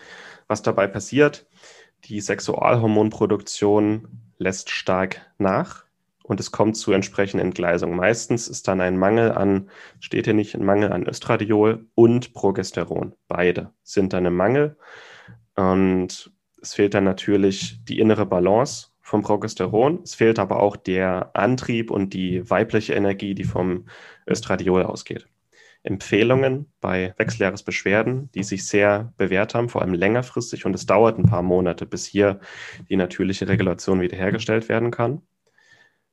Was 0.47 0.63
dabei 0.63 0.87
passiert, 0.87 1.47
die 2.05 2.21
Sexualhormonproduktion 2.21 4.09
lässt 4.39 4.71
stark 4.71 5.21
nach 5.39 5.85
und 6.23 6.41
es 6.41 6.51
kommt 6.51 6.77
zu 6.77 6.93
entsprechenden 6.93 7.47
Entgleisungen. 7.47 7.97
Meistens 7.97 8.49
ist 8.49 8.69
dann 8.69 8.81
ein 8.81 8.99
Mangel 8.99 9.33
an, 9.33 9.71
steht 10.01 10.25
hier 10.25 10.35
nicht, 10.35 10.55
ein 10.55 10.65
Mangel 10.65 10.93
an 10.93 11.07
Östradiol 11.07 11.87
und 11.95 12.33
Progesteron. 12.35 13.15
Beide 13.29 13.71
sind 13.83 14.13
dann 14.13 14.27
im 14.27 14.35
Mangel. 14.35 14.77
Und 15.57 16.33
es 16.61 16.75
fehlt 16.75 16.95
dann 16.95 17.05
natürlich 17.05 17.79
die 17.85 17.99
innere 17.99 18.27
Balance 18.27 18.89
vom 19.01 19.23
Progesteron. 19.23 20.01
Es 20.03 20.15
fehlt 20.15 20.39
aber 20.39 20.61
auch 20.61 20.77
der 20.77 21.31
Antrieb 21.35 21.91
und 21.91 22.15
die 22.15 22.49
weibliche 22.49 22.95
Energie, 22.95 23.35
die 23.35 23.45
vom 23.45 23.87
Östradiol 24.27 24.83
ausgeht. 24.83 25.27
Empfehlungen 25.83 26.73
bei 26.81 27.13
Wechseljahresbeschwerden, 27.19 28.31
die 28.33 28.43
sich 28.43 28.67
sehr 28.67 29.13
bewährt 29.19 29.55
haben, 29.55 29.69
vor 29.69 29.83
allem 29.83 29.93
längerfristig. 29.93 30.65
Und 30.65 30.75
es 30.75 30.87
dauert 30.87 31.19
ein 31.19 31.27
paar 31.27 31.43
Monate, 31.43 31.85
bis 31.85 32.07
hier 32.07 32.41
die 32.89 32.97
natürliche 32.97 33.47
Regulation 33.47 34.01
wiederhergestellt 34.01 34.71
werden 34.71 34.91
kann. 34.91 35.21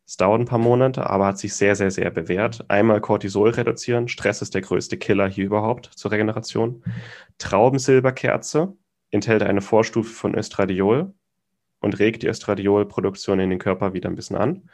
Es 0.06 0.18
dauert 0.18 0.42
ein 0.42 0.46
paar 0.46 0.60
Monate, 0.60 1.10
aber 1.10 1.28
hat 1.28 1.40
sich 1.40 1.54
sehr, 1.54 1.78
sehr, 1.78 1.90
sehr 1.90 2.12
bewährt. 2.12 2.66
Einmal 2.70 3.00
Cortisol 3.00 3.52
reduzieren. 3.52 4.10
Stress 4.10 4.42
ist 4.42 4.54
der 4.54 4.62
größte 4.62 4.98
Killer 4.98 5.30
hier 5.30 5.46
überhaupt 5.46 5.86
zur 5.86 6.12
Regeneration. 6.12 6.84
Traubensilberkerze 7.38 8.76
enthält 9.12 9.44
eine 9.44 9.62
Vorstufe 9.62 10.12
von 10.12 10.36
Östradiol 10.36 11.14
und 11.80 12.00
regt 12.00 12.24
die 12.24 12.28
Östradiolproduktion 12.28 13.40
in 13.40 13.50
den 13.50 13.60
Körper 13.60 13.94
wieder 13.94 14.10
ein 14.10 14.16
bisschen 14.16 14.38
an. 14.38 14.70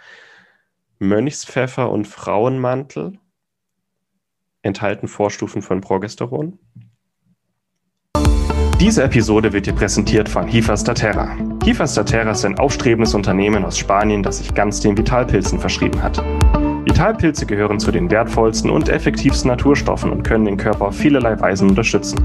Mönchspfeffer 1.00 1.92
und 1.92 2.08
Frauenmantel 2.08 3.20
enthalten 4.62 5.08
Vorstufen 5.08 5.62
von 5.62 5.82
Progesteron. 5.82 6.60
Diese 8.80 9.04
Episode 9.04 9.54
wird 9.54 9.66
dir 9.66 9.74
präsentiert 9.74 10.30
von 10.30 10.48
Hifastaterra. 10.48 11.36
Hifastaterra 11.64 12.32
ist 12.32 12.46
ein 12.46 12.60
aufstrebendes 12.60 13.16
Unternehmen 13.16 13.66
aus 13.66 13.78
Spanien, 13.78 14.22
das 14.22 14.38
sich 14.38 14.54
ganz 14.54 14.82
den 14.82 14.96
Vitalpilzen 14.96 15.60
verschrieben 15.60 16.04
hat. 16.04 16.24
Vitalpilze 16.88 17.46
gehören 17.46 17.82
zu 17.82 17.92
den 17.92 18.10
wertvollsten 18.10 18.72
und 18.72 18.88
effektivsten 18.88 19.50
Naturstoffen 19.50 20.10
und 20.10 20.24
können 20.24 20.46
den 20.46 20.56
Körper 20.56 20.86
auf 20.86 20.96
vielerlei 20.96 21.38
Weisen 21.38 21.70
unterstützen. 21.70 22.18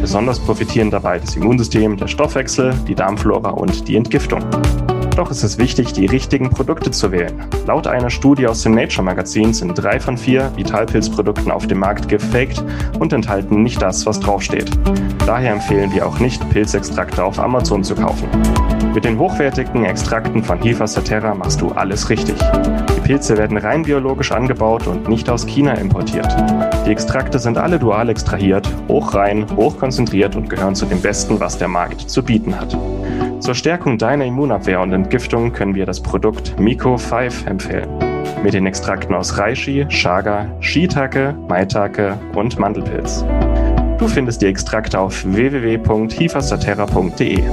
Besonders 0.00 0.38
profitieren 0.38 0.92
dabei 0.92 1.18
das 1.18 1.34
Immunsystem, 1.34 1.96
der 1.96 2.06
Stoffwechsel, 2.06 2.72
die 2.86 2.94
Darmflora 2.94 3.50
und 3.50 3.88
die 3.88 3.96
Entgiftung. 3.96 4.44
Doch 5.16 5.32
ist 5.32 5.42
es 5.42 5.58
wichtig, 5.58 5.92
die 5.92 6.06
richtigen 6.06 6.50
Produkte 6.50 6.92
zu 6.92 7.10
wählen. 7.10 7.34
Laut 7.66 7.88
einer 7.88 8.08
Studie 8.08 8.46
aus 8.46 8.62
dem 8.62 8.76
Nature 8.76 9.02
Magazin 9.02 9.52
sind 9.52 9.74
drei 9.74 9.98
von 9.98 10.16
vier 10.16 10.52
Vitalpilzprodukten 10.54 11.50
auf 11.50 11.66
dem 11.66 11.80
Markt 11.80 12.08
gefaked 12.08 12.62
und 13.00 13.12
enthalten 13.12 13.64
nicht 13.64 13.82
das, 13.82 14.06
was 14.06 14.20
draufsteht. 14.20 14.70
Daher 15.26 15.54
empfehlen 15.54 15.92
wir 15.92 16.06
auch 16.06 16.20
nicht, 16.20 16.48
Pilzextrakte 16.50 17.24
auf 17.24 17.40
Amazon 17.40 17.82
zu 17.82 17.96
kaufen. 17.96 18.28
Mit 18.94 19.04
den 19.04 19.18
hochwertigen 19.18 19.84
Extrakten 19.84 20.44
von 20.44 20.62
Hifa 20.62 20.86
Saterra 20.86 21.34
machst 21.34 21.60
du 21.60 21.72
alles 21.72 22.08
richtig. 22.08 22.36
Pilze 23.06 23.36
werden 23.36 23.56
rein 23.56 23.82
biologisch 23.82 24.32
angebaut 24.32 24.88
und 24.88 25.08
nicht 25.08 25.30
aus 25.30 25.46
China 25.46 25.74
importiert. 25.74 26.26
Die 26.84 26.90
Extrakte 26.90 27.38
sind 27.38 27.56
alle 27.56 27.78
dual 27.78 28.08
extrahiert, 28.08 28.68
hochrein, 28.88 29.46
hochkonzentriert 29.54 30.34
und 30.34 30.50
gehören 30.50 30.74
zu 30.74 30.86
dem 30.86 31.00
Besten, 31.00 31.38
was 31.38 31.56
der 31.56 31.68
Markt 31.68 32.10
zu 32.10 32.24
bieten 32.24 32.58
hat. 32.58 32.76
Zur 33.38 33.54
Stärkung 33.54 33.96
deiner 33.96 34.24
Immunabwehr 34.24 34.80
und 34.80 34.92
Entgiftung 34.92 35.52
können 35.52 35.76
wir 35.76 35.86
das 35.86 36.00
Produkt 36.00 36.58
Miko 36.58 36.98
5 36.98 37.46
empfehlen. 37.46 37.88
Mit 38.42 38.54
den 38.54 38.66
Extrakten 38.66 39.14
aus 39.14 39.38
Reishi, 39.38 39.86
Chaga, 39.86 40.48
Shiitake, 40.58 41.32
Maitake 41.48 42.18
und 42.34 42.58
Mandelpilz. 42.58 43.24
Du 43.98 44.08
findest 44.08 44.42
die 44.42 44.46
Extrakte 44.46 44.98
auf 44.98 45.24
www.hifastaterra.de. 45.24 47.44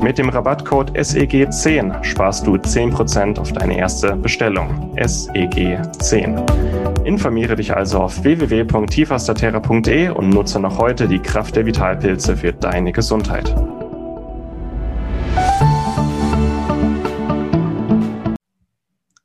Mit 0.00 0.16
dem 0.16 0.28
Rabattcode 0.28 0.92
SEG10 0.92 2.04
sparst 2.04 2.46
du 2.46 2.54
10% 2.54 3.38
auf 3.38 3.52
deine 3.52 3.76
erste 3.76 4.14
Bestellung. 4.14 4.96
SEG10. 4.96 7.04
Informiere 7.04 7.56
dich 7.56 7.74
also 7.74 7.98
auf 7.98 8.22
www.hifastaterra.de 8.22 10.10
und 10.10 10.30
nutze 10.30 10.60
noch 10.60 10.78
heute 10.78 11.08
die 11.08 11.18
Kraft 11.18 11.56
der 11.56 11.66
Vitalpilze 11.66 12.36
für 12.36 12.52
deine 12.52 12.92
Gesundheit. 12.92 13.52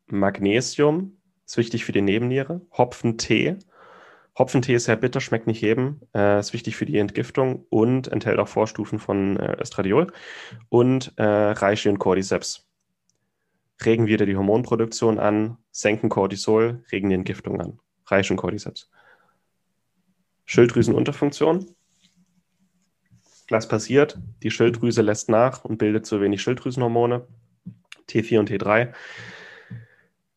Magnesium 0.08 1.18
ist 1.46 1.58
wichtig 1.58 1.86
für 1.86 1.92
die 1.92 2.02
Nebenniere. 2.02 2.62
Hopfentee. 2.76 3.58
Hopfentee 4.38 4.74
ist 4.74 4.86
sehr 4.86 4.96
bitter, 4.96 5.22
schmeckt 5.22 5.46
nicht 5.46 5.62
jedem. 5.62 6.02
Äh, 6.14 6.40
ist 6.40 6.54
wichtig 6.54 6.76
für 6.76 6.86
die 6.86 6.98
Entgiftung 6.98 7.66
und 7.70 8.08
enthält 8.08 8.40
auch 8.40 8.48
Vorstufen 8.48 9.00
von 9.00 9.38
äh, 9.38 9.58
Östradiol. 9.62 10.12
Und 10.70 11.14
äh, 11.18 11.24
Reishi 11.24 11.90
und 11.90 12.00
Cordyceps 12.00 12.68
regen 13.86 14.08
wieder 14.08 14.26
die 14.26 14.36
Hormonproduktion 14.36 15.20
an, 15.20 15.58
senken 15.72 16.10
Cortisol, 16.10 16.84
regen 16.92 17.10
die 17.10 17.16
Entgiftung 17.16 17.62
an. 17.62 17.80
Reishi 18.08 18.34
und 18.34 18.38
Cordyceps. 18.38 18.90
Schilddrüsenunterfunktion. 20.46 21.68
Was 23.50 23.68
passiert? 23.68 24.18
Die 24.42 24.52
Schilddrüse 24.52 25.02
lässt 25.02 25.30
nach 25.30 25.64
und 25.64 25.78
bildet 25.78 26.06
zu 26.06 26.22
wenig 26.22 26.42
Schilddrüsenhormone, 26.42 27.28
T4 28.10 28.40
und 28.40 28.50
T3. 28.50 28.94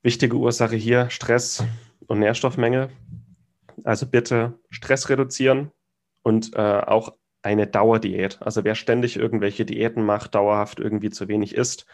Wichtige 0.03 0.37
Ursache 0.37 0.77
hier 0.77 1.09
Stress 1.11 1.65
und 2.07 2.19
Nährstoffmenge. 2.19 2.91
Also 3.85 4.07
bitte 4.07 4.59
Stress 4.71 5.09
reduzieren 5.09 5.71
und 6.23 6.55
äh, 6.55 6.61
auch 6.61 7.13
eine 7.47 7.69
Dauerdiät. 7.69 8.39
Also 8.43 8.65
wer 8.65 8.75
ständig 8.75 9.17
irgendwelche 9.17 9.65
Diäten 9.65 10.05
macht, 10.05 10.35
dauerhaft 10.35 10.81
irgendwie 10.81 11.11
zu 11.11 11.29
wenig 11.29 11.55
isst, 11.55 11.87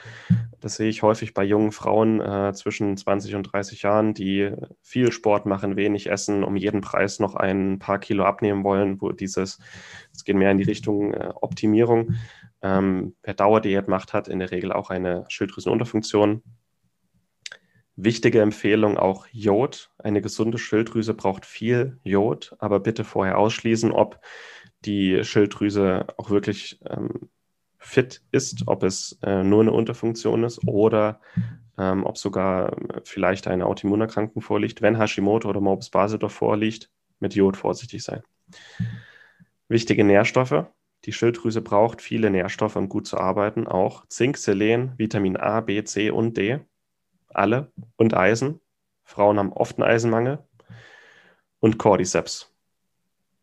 das 0.60 0.76
sehe 0.76 0.88
ich 0.88 1.02
häufig 1.02 1.34
bei 1.34 1.44
jungen 1.44 1.72
Frauen 1.72 2.22
äh, 2.22 2.54
zwischen 2.54 2.96
20 2.96 3.34
und 3.34 3.52
30 3.52 3.82
Jahren, 3.82 4.14
die 4.14 4.50
viel 4.80 5.12
Sport 5.12 5.44
machen, 5.44 5.76
wenig 5.76 6.08
essen, 6.08 6.42
um 6.42 6.56
jeden 6.56 6.80
Preis 6.80 7.20
noch 7.20 7.34
ein 7.34 7.78
paar 7.78 7.98
Kilo 7.98 8.24
abnehmen 8.24 8.64
wollen, 8.64 9.02
wo 9.02 9.12
dieses, 9.12 9.58
es 10.14 10.24
geht 10.24 10.36
mehr 10.36 10.50
in 10.50 10.58
die 10.58 10.64
Richtung 10.64 11.12
äh, 11.12 11.28
Optimierung. 11.34 12.14
Ähm, 12.62 13.14
wer 13.22 13.34
Dauerdiät 13.34 13.88
macht, 13.88 14.14
hat 14.14 14.28
in 14.28 14.38
der 14.38 14.52
Regel 14.52 14.72
auch 14.72 14.88
eine 14.88 15.26
Schilddrüsenunterfunktion 15.28 16.42
Wichtige 18.04 18.40
Empfehlung 18.40 18.98
auch 18.98 19.28
Jod. 19.30 19.92
Eine 19.98 20.22
gesunde 20.22 20.58
Schilddrüse 20.58 21.14
braucht 21.14 21.46
viel 21.46 22.00
Jod, 22.02 22.56
aber 22.58 22.80
bitte 22.80 23.04
vorher 23.04 23.38
ausschließen, 23.38 23.92
ob 23.92 24.20
die 24.84 25.22
Schilddrüse 25.22 26.06
auch 26.16 26.28
wirklich 26.28 26.80
ähm, 26.90 27.30
fit 27.78 28.20
ist, 28.32 28.64
ob 28.66 28.82
es 28.82 29.20
äh, 29.22 29.44
nur 29.44 29.60
eine 29.60 29.70
Unterfunktion 29.70 30.42
ist 30.42 30.66
oder 30.66 31.20
ähm, 31.78 32.04
ob 32.04 32.18
sogar 32.18 32.76
vielleicht 33.04 33.46
eine 33.46 33.66
Autoimmunerkrankung 33.66 34.42
vorliegt. 34.42 34.82
Wenn 34.82 34.98
Hashimoto 34.98 35.48
oder 35.48 35.60
Morbus 35.60 35.90
Basedorf 35.90 36.32
vorliegt, 36.32 36.90
mit 37.20 37.36
Jod 37.36 37.56
vorsichtig 37.56 38.02
sein. 38.02 38.22
Wichtige 39.68 40.02
Nährstoffe. 40.02 40.66
Die 41.04 41.12
Schilddrüse 41.12 41.62
braucht 41.62 42.02
viele 42.02 42.30
Nährstoffe, 42.30 42.74
um 42.74 42.88
gut 42.88 43.06
zu 43.06 43.16
arbeiten, 43.18 43.68
auch 43.68 44.06
Zink, 44.08 44.38
Selen, 44.38 44.92
Vitamin 44.98 45.36
A, 45.36 45.60
B, 45.60 45.84
C 45.84 46.10
und 46.10 46.36
D 46.36 46.58
alle 47.34 47.72
und 47.96 48.14
Eisen. 48.14 48.60
Frauen 49.04 49.38
haben 49.38 49.52
oft 49.52 49.78
einen 49.78 49.88
Eisenmangel. 49.88 50.38
Und 51.60 51.78
Cordyceps. 51.78 52.52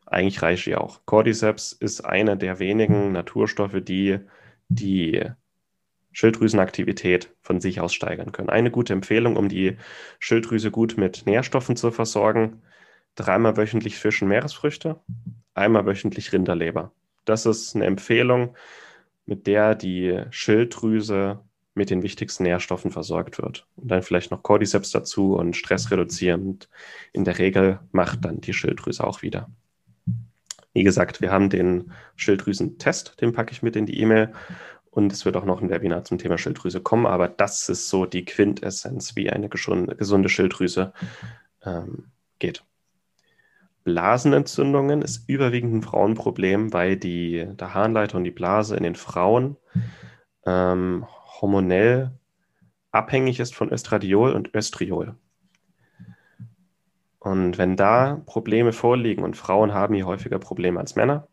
Eigentlich 0.05 0.41
Reishi 0.41 0.75
auch. 0.75 1.05
Cordyceps 1.05 1.71
ist 1.71 2.01
einer 2.01 2.35
der 2.35 2.59
wenigen 2.59 3.11
Naturstoffe, 3.11 3.81
die 3.81 4.19
die 4.67 5.23
Schilddrüsenaktivität 6.11 7.33
von 7.41 7.61
sich 7.61 7.79
aus 7.79 7.93
steigern 7.93 8.31
können. 8.31 8.49
Eine 8.49 8.71
gute 8.71 8.93
Empfehlung, 8.93 9.37
um 9.37 9.47
die 9.47 9.77
Schilddrüse 10.19 10.71
gut 10.71 10.97
mit 10.97 11.25
Nährstoffen 11.25 11.75
zu 11.75 11.91
versorgen. 11.91 12.61
Dreimal 13.15 13.57
wöchentlich 13.57 13.97
Fisch 13.97 14.21
und 14.21 14.29
Meeresfrüchte, 14.29 14.99
einmal 15.53 15.85
wöchentlich 15.85 16.31
Rinderleber. 16.31 16.91
Das 17.25 17.45
ist 17.45 17.75
eine 17.75 17.85
Empfehlung, 17.85 18.55
mit 19.25 19.45
der 19.45 19.75
die 19.75 20.23
Schilddrüse 20.29 21.39
mit 21.79 21.89
den 21.89 22.03
wichtigsten 22.03 22.43
Nährstoffen 22.43 22.91
versorgt 22.91 23.41
wird. 23.41 23.65
Und 23.77 23.89
dann 23.89 24.03
vielleicht 24.03 24.31
noch 24.31 24.43
Cordyceps 24.43 24.91
dazu 24.91 25.35
und 25.35 25.55
Stress 25.55 25.89
reduzieren. 25.89 26.59
in 27.13 27.23
der 27.23 27.39
Regel 27.39 27.79
macht 27.91 28.25
dann 28.25 28.41
die 28.41 28.53
Schilddrüse 28.53 29.03
auch 29.03 29.21
wieder. 29.21 29.49
Wie 30.73 30.83
gesagt, 30.83 31.21
wir 31.21 31.31
haben 31.31 31.49
den 31.49 31.91
Schilddrüsentest, 32.17 33.19
den 33.21 33.31
packe 33.31 33.53
ich 33.53 33.63
mit 33.63 33.75
in 33.75 33.85
die 33.85 33.99
E-Mail. 33.99 34.33
Und 34.91 35.13
es 35.13 35.23
wird 35.23 35.37
auch 35.37 35.45
noch 35.45 35.61
ein 35.61 35.69
Webinar 35.69 36.03
zum 36.03 36.17
Thema 36.17 36.37
Schilddrüse 36.37 36.81
kommen, 36.81 37.05
aber 37.05 37.29
das 37.29 37.69
ist 37.69 37.89
so 37.89 38.05
die 38.05 38.25
Quintessenz, 38.25 39.15
wie 39.15 39.29
eine 39.29 39.47
gesunde 39.47 40.29
Schilddrüse 40.29 40.93
ähm, 41.63 42.07
geht. 42.39 42.63
Blasenentzündungen 43.85 45.01
ist 45.01 45.29
überwiegend 45.29 45.75
ein 45.75 45.81
Frauenproblem, 45.83 46.73
weil 46.73 46.97
die, 46.97 47.47
der 47.51 47.73
Harnleiter 47.73 48.17
und 48.17 48.25
die 48.25 48.31
Blase 48.31 48.75
in 48.75 48.83
den 48.83 48.95
Frauen 48.95 49.55
ähm, 50.45 51.05
hormonell 51.41 52.11
abhängig 52.91 53.39
ist 53.39 53.55
von 53.55 53.71
Östradiol 53.71 54.33
und 54.33 54.53
Östriol. 54.55 55.15
Und 57.19 57.57
wenn 57.57 57.75
da 57.75 58.21
Probleme 58.25 58.71
vorliegen 58.71 59.23
und 59.23 59.35
Frauen 59.35 59.73
haben 59.73 59.93
hier 59.93 60.05
häufiger 60.05 60.39
Probleme 60.39 60.79
als 60.79 60.95
Männer, 60.95 61.27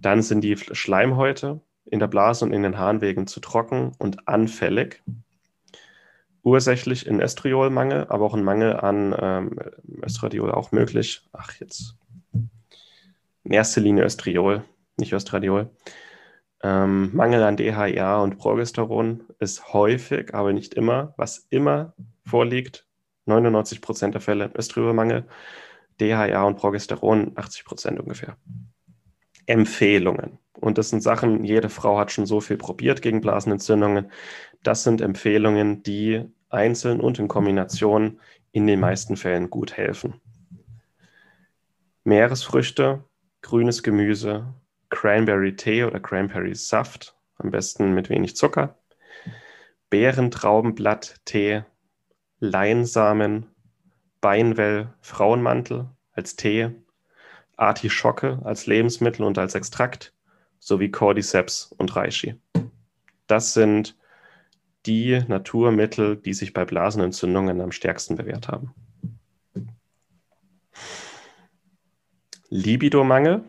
dann 0.00 0.22
sind 0.22 0.40
die 0.40 0.56
Schleimhäute 0.56 1.60
in 1.84 1.98
der 1.98 2.06
Blase 2.06 2.44
und 2.44 2.52
in 2.52 2.62
den 2.62 2.78
Harnwegen 2.78 3.26
zu 3.26 3.40
trocken 3.40 3.92
und 3.98 4.26
anfällig. 4.26 5.02
Ursächlich 6.42 7.06
in 7.06 7.20
Östriolmangel, 7.20 8.06
aber 8.08 8.24
auch 8.24 8.34
ein 8.34 8.42
Mangel 8.42 8.76
an 8.76 9.14
ähm, 9.20 9.58
Östradiol 10.02 10.50
auch 10.52 10.72
möglich. 10.72 11.28
Ach, 11.32 11.52
jetzt. 11.60 11.96
In 13.44 13.52
erster 13.52 13.82
Linie 13.82 14.04
Östriol, 14.04 14.64
nicht 14.96 15.12
Östradiol. 15.12 15.68
Ähm, 16.62 17.10
Mangel 17.14 17.42
an 17.42 17.56
DHEA 17.56 18.20
und 18.20 18.38
Progesteron 18.38 19.24
ist 19.38 19.72
häufig, 19.72 20.34
aber 20.34 20.52
nicht 20.52 20.74
immer. 20.74 21.14
Was 21.16 21.46
immer 21.50 21.94
vorliegt, 22.26 22.86
99 23.26 23.80
Prozent 23.80 24.14
der 24.14 24.20
Fälle 24.20 24.50
Östriolmangel, 24.54 25.26
DHEA 26.00 26.42
und 26.44 26.56
Progesteron 26.56 27.32
80 27.36 27.64
Prozent 27.64 28.00
ungefähr. 28.00 28.36
Empfehlungen. 29.46 30.38
Und 30.52 30.76
das 30.76 30.90
sind 30.90 31.02
Sachen, 31.02 31.44
jede 31.44 31.70
Frau 31.70 31.98
hat 31.98 32.12
schon 32.12 32.26
so 32.26 32.40
viel 32.40 32.58
probiert 32.58 33.00
gegen 33.00 33.20
Blasenentzündungen. 33.20 34.10
Das 34.62 34.84
sind 34.84 35.00
Empfehlungen, 35.00 35.82
die 35.82 36.24
einzeln 36.50 37.00
und 37.00 37.18
in 37.18 37.28
Kombination 37.28 38.20
in 38.52 38.66
den 38.66 38.80
meisten 38.80 39.16
Fällen 39.16 39.48
gut 39.48 39.76
helfen. 39.76 40.20
Meeresfrüchte, 42.04 43.04
grünes 43.42 43.82
Gemüse, 43.82 44.52
Cranberry-Tee 44.90 45.84
oder 45.84 46.00
Cranberry-Saft, 46.00 47.16
am 47.38 47.50
besten 47.50 47.94
mit 47.94 48.10
wenig 48.10 48.36
Zucker, 48.36 48.76
Beerentraubenblatt-Tee, 49.88 51.64
Leinsamen, 52.40 53.46
Beinwell, 54.20 54.92
Frauenmantel 55.00 55.88
als 56.12 56.36
Tee, 56.36 56.70
Artischocke 57.56 58.40
als 58.44 58.66
Lebensmittel 58.66 59.24
und 59.24 59.38
als 59.38 59.54
Extrakt 59.54 60.14
sowie 60.58 60.90
Cordyceps 60.90 61.72
und 61.76 61.94
Reishi. 61.94 62.36
Das 63.26 63.54
sind 63.54 63.96
die 64.86 65.22
Naturmittel, 65.28 66.16
die 66.16 66.32
sich 66.34 66.52
bei 66.52 66.64
Blasenentzündungen 66.64 67.60
am 67.60 67.72
stärksten 67.72 68.16
bewährt 68.16 68.48
haben. 68.48 68.74
Libidomangel 72.48 73.44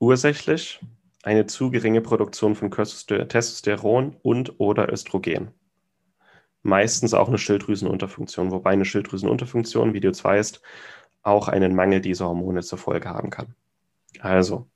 Ursächlich 0.00 0.80
eine 1.22 1.44
zu 1.46 1.70
geringe 1.70 2.00
Produktion 2.00 2.54
von 2.54 2.70
Testosteron 2.70 4.16
und 4.22 4.58
oder 4.58 4.90
Östrogen. 4.90 5.50
Meistens 6.62 7.12
auch 7.12 7.28
eine 7.28 7.36
Schilddrüsenunterfunktion, 7.36 8.50
wobei 8.50 8.70
eine 8.70 8.86
Schilddrüsenunterfunktion, 8.86 9.92
wie 9.92 10.00
du 10.00 10.08
jetzt 10.08 10.24
weißt, 10.24 10.62
auch 11.22 11.48
einen 11.48 11.74
Mangel 11.74 12.00
dieser 12.00 12.28
Hormone 12.28 12.62
zur 12.62 12.78
Folge 12.78 13.10
haben 13.10 13.28
kann. 13.28 13.54
Also, 14.20 14.70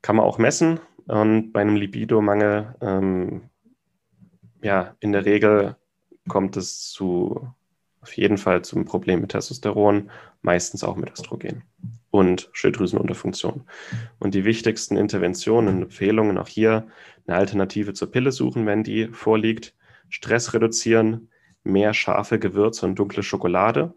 kann 0.00 0.14
man 0.14 0.26
auch 0.26 0.38
messen 0.38 0.78
und 1.08 1.50
bei 1.50 1.62
einem 1.62 1.74
Libidomangel, 1.74 2.76
ähm, 2.82 3.50
ja, 4.62 4.94
in 5.00 5.10
der 5.10 5.24
Regel 5.24 5.74
kommt 6.28 6.56
es 6.56 6.88
zu, 6.92 7.48
auf 8.00 8.16
jeden 8.16 8.38
Fall 8.38 8.62
zum 8.62 8.84
Problem 8.84 9.22
mit 9.22 9.32
Testosteron, 9.32 10.08
meistens 10.40 10.84
auch 10.84 10.94
mit 10.94 11.10
Östrogen 11.10 11.64
und 12.14 12.48
Schilddrüsenunterfunktion. 12.52 13.64
Und 14.20 14.34
die 14.34 14.44
wichtigsten 14.44 14.96
Interventionen 14.96 15.74
und 15.74 15.82
Empfehlungen 15.82 16.38
auch 16.38 16.46
hier 16.46 16.86
eine 17.26 17.36
Alternative 17.36 17.92
zur 17.92 18.08
Pille 18.12 18.30
suchen, 18.30 18.66
wenn 18.66 18.84
die 18.84 19.08
vorliegt. 19.08 19.74
Stress 20.10 20.54
reduzieren, 20.54 21.28
mehr 21.64 21.92
scharfe 21.92 22.38
Gewürze 22.38 22.86
und 22.86 22.96
dunkle 23.00 23.24
Schokolade. 23.24 23.94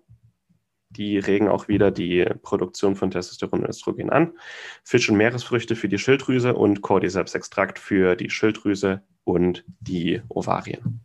Die 0.90 1.20
regen 1.20 1.48
auch 1.48 1.68
wieder 1.68 1.92
die 1.92 2.26
Produktion 2.42 2.96
von 2.96 3.12
Testosteron 3.12 3.60
und 3.60 3.70
Östrogen 3.70 4.10
an. 4.10 4.34
Fisch- 4.84 5.12
und 5.12 5.18
Meeresfrüchte 5.18 5.76
für 5.76 5.88
die 5.88 6.00
Schilddrüse 6.00 6.56
und 6.56 6.82
Cordyceps-Extrakt 6.82 7.78
für 7.78 8.16
die 8.16 8.32
Schilddrüse 8.32 9.04
und 9.26 9.64
die 9.80 10.24
Ovarien. 10.30 11.02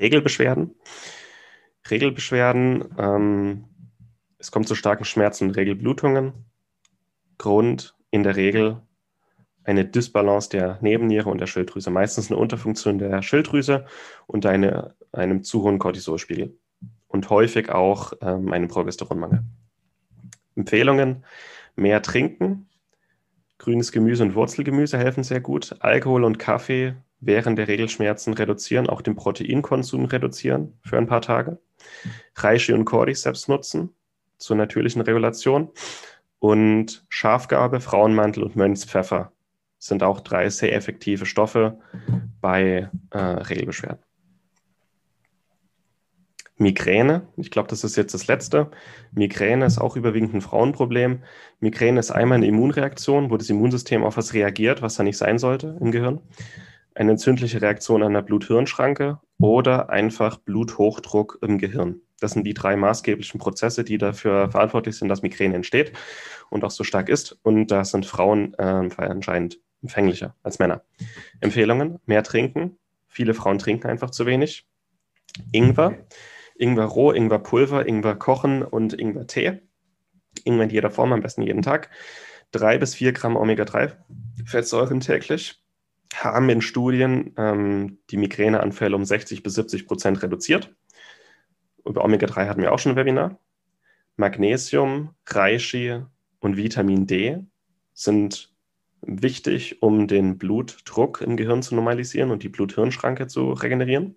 Regelbeschwerden. 0.00 0.74
Regelbeschwerden 1.88 2.96
ähm, 2.98 3.64
es 4.40 4.50
kommt 4.50 4.66
zu 4.66 4.74
starken 4.74 5.04
Schmerzen 5.04 5.48
und 5.48 5.56
Regelblutungen. 5.56 6.32
Grund 7.38 7.94
in 8.10 8.22
der 8.22 8.36
Regel 8.36 8.80
eine 9.64 9.84
Dysbalance 9.84 10.48
der 10.48 10.78
Nebenniere 10.80 11.28
und 11.28 11.38
der 11.38 11.46
Schilddrüse, 11.46 11.90
meistens 11.90 12.30
eine 12.30 12.40
Unterfunktion 12.40 12.98
der 12.98 13.22
Schilddrüse 13.22 13.84
und 14.26 14.46
eine, 14.46 14.94
einem 15.12 15.44
zu 15.44 15.62
hohen 15.62 15.78
Cortisolspiegel. 15.78 16.58
Und 17.06 17.28
häufig 17.28 17.70
auch 17.70 18.14
ähm, 18.22 18.52
einen 18.52 18.68
Progesteronmangel. 18.68 19.42
Empfehlungen: 20.56 21.24
mehr 21.76 22.02
trinken, 22.02 22.68
grünes 23.58 23.92
Gemüse 23.92 24.22
und 24.22 24.34
Wurzelgemüse 24.34 24.96
helfen 24.96 25.22
sehr 25.22 25.40
gut, 25.40 25.76
Alkohol 25.80 26.24
und 26.24 26.38
Kaffee 26.38 26.94
während 27.20 27.58
der 27.58 27.68
Regelschmerzen 27.68 28.32
reduzieren, 28.32 28.88
auch 28.88 29.02
den 29.02 29.16
Proteinkonsum 29.16 30.06
reduzieren 30.06 30.78
für 30.82 30.96
ein 30.96 31.06
paar 31.06 31.20
Tage, 31.20 31.58
Reishi 32.36 32.72
und 32.72 32.86
Cordyceps 32.86 33.48
nutzen, 33.48 33.94
zur 34.40 34.56
natürlichen 34.56 35.02
Regulation. 35.02 35.70
Und 36.40 37.04
Schafgarbe, 37.08 37.80
Frauenmantel 37.80 38.42
und 38.42 38.56
Mönchspfeffer 38.56 39.32
sind 39.78 40.02
auch 40.02 40.20
drei 40.20 40.48
sehr 40.50 40.74
effektive 40.74 41.26
Stoffe 41.26 41.78
bei 42.40 42.90
äh, 43.10 43.18
Regelbeschwerden. 43.18 44.02
Migräne, 46.60 47.26
ich 47.38 47.50
glaube, 47.50 47.68
das 47.68 47.84
ist 47.84 47.96
jetzt 47.96 48.12
das 48.12 48.26
letzte. 48.26 48.70
Migräne 49.12 49.64
ist 49.64 49.78
auch 49.78 49.96
überwiegend 49.96 50.34
ein 50.34 50.42
Frauenproblem. 50.42 51.22
Migräne 51.58 51.98
ist 51.98 52.10
einmal 52.10 52.36
eine 52.36 52.46
Immunreaktion, 52.46 53.30
wo 53.30 53.38
das 53.38 53.48
Immunsystem 53.48 54.04
auf 54.04 54.18
was 54.18 54.34
reagiert, 54.34 54.82
was 54.82 54.96
da 54.96 55.02
nicht 55.02 55.16
sein 55.16 55.38
sollte 55.38 55.78
im 55.80 55.90
Gehirn. 55.90 56.20
Eine 56.94 57.12
entzündliche 57.12 57.62
Reaktion 57.62 58.02
an 58.02 58.12
der 58.12 58.20
Blut-Hirn-Schranke 58.20 59.20
oder 59.38 59.88
einfach 59.88 60.36
Bluthochdruck 60.36 61.38
im 61.40 61.56
Gehirn. 61.56 62.02
Das 62.20 62.32
sind 62.32 62.44
die 62.44 62.54
drei 62.54 62.76
maßgeblichen 62.76 63.40
Prozesse, 63.40 63.84
die 63.84 63.98
dafür 63.98 64.50
verantwortlich 64.50 64.96
sind, 64.96 65.08
dass 65.08 65.22
Migräne 65.22 65.54
entsteht 65.54 65.92
und 66.50 66.64
auch 66.64 66.70
so 66.70 66.84
stark 66.84 67.08
ist. 67.08 67.38
Und 67.42 67.68
da 67.68 67.84
sind 67.84 68.06
Frauen 68.06 68.54
äh, 68.54 68.90
anscheinend 68.96 69.58
empfänglicher 69.82 70.36
als 70.42 70.58
Männer. 70.58 70.82
Empfehlungen: 71.40 71.98
mehr 72.06 72.22
trinken. 72.22 72.78
Viele 73.08 73.34
Frauen 73.34 73.58
trinken 73.58 73.88
einfach 73.88 74.10
zu 74.10 74.26
wenig. 74.26 74.66
Ingwer, 75.52 76.06
Ingwer 76.56 76.84
roh, 76.84 77.12
Ingwer 77.12 77.38
Pulver, 77.38 77.86
Ingwer 77.86 78.16
kochen 78.16 78.62
und 78.62 78.92
Ingwer 78.92 79.26
Tee. 79.26 79.60
Ingwer 80.44 80.64
in 80.64 80.70
jeder 80.70 80.90
Form, 80.90 81.12
am 81.12 81.22
besten 81.22 81.42
jeden 81.42 81.62
Tag. 81.62 81.90
Drei 82.52 82.78
bis 82.78 82.94
vier 82.94 83.12
Gramm 83.12 83.36
Omega-3-Fettsäuren 83.36 85.00
täglich 85.00 85.62
haben 86.14 86.48
in 86.48 86.60
Studien 86.60 87.34
ähm, 87.36 87.98
die 88.10 88.16
Migräneanfälle 88.16 88.96
um 88.96 89.04
60 89.04 89.42
bis 89.42 89.54
70 89.54 89.86
Prozent 89.86 90.22
reduziert. 90.22 90.74
Über 91.84 92.04
Omega-3 92.04 92.46
hatten 92.46 92.62
wir 92.62 92.72
auch 92.72 92.78
schon 92.78 92.92
ein 92.92 92.96
Webinar. 92.96 93.38
Magnesium, 94.16 95.14
Reishi 95.26 96.02
und 96.40 96.56
Vitamin 96.56 97.06
D 97.06 97.38
sind 97.94 98.54
wichtig, 99.02 99.82
um 99.82 100.06
den 100.06 100.36
Blutdruck 100.36 101.22
im 101.22 101.36
Gehirn 101.36 101.62
zu 101.62 101.74
normalisieren 101.74 102.30
und 102.30 102.42
die 102.42 102.48
Blut-Hirn-Schranke 102.48 103.26
zu 103.28 103.52
regenerieren 103.52 104.16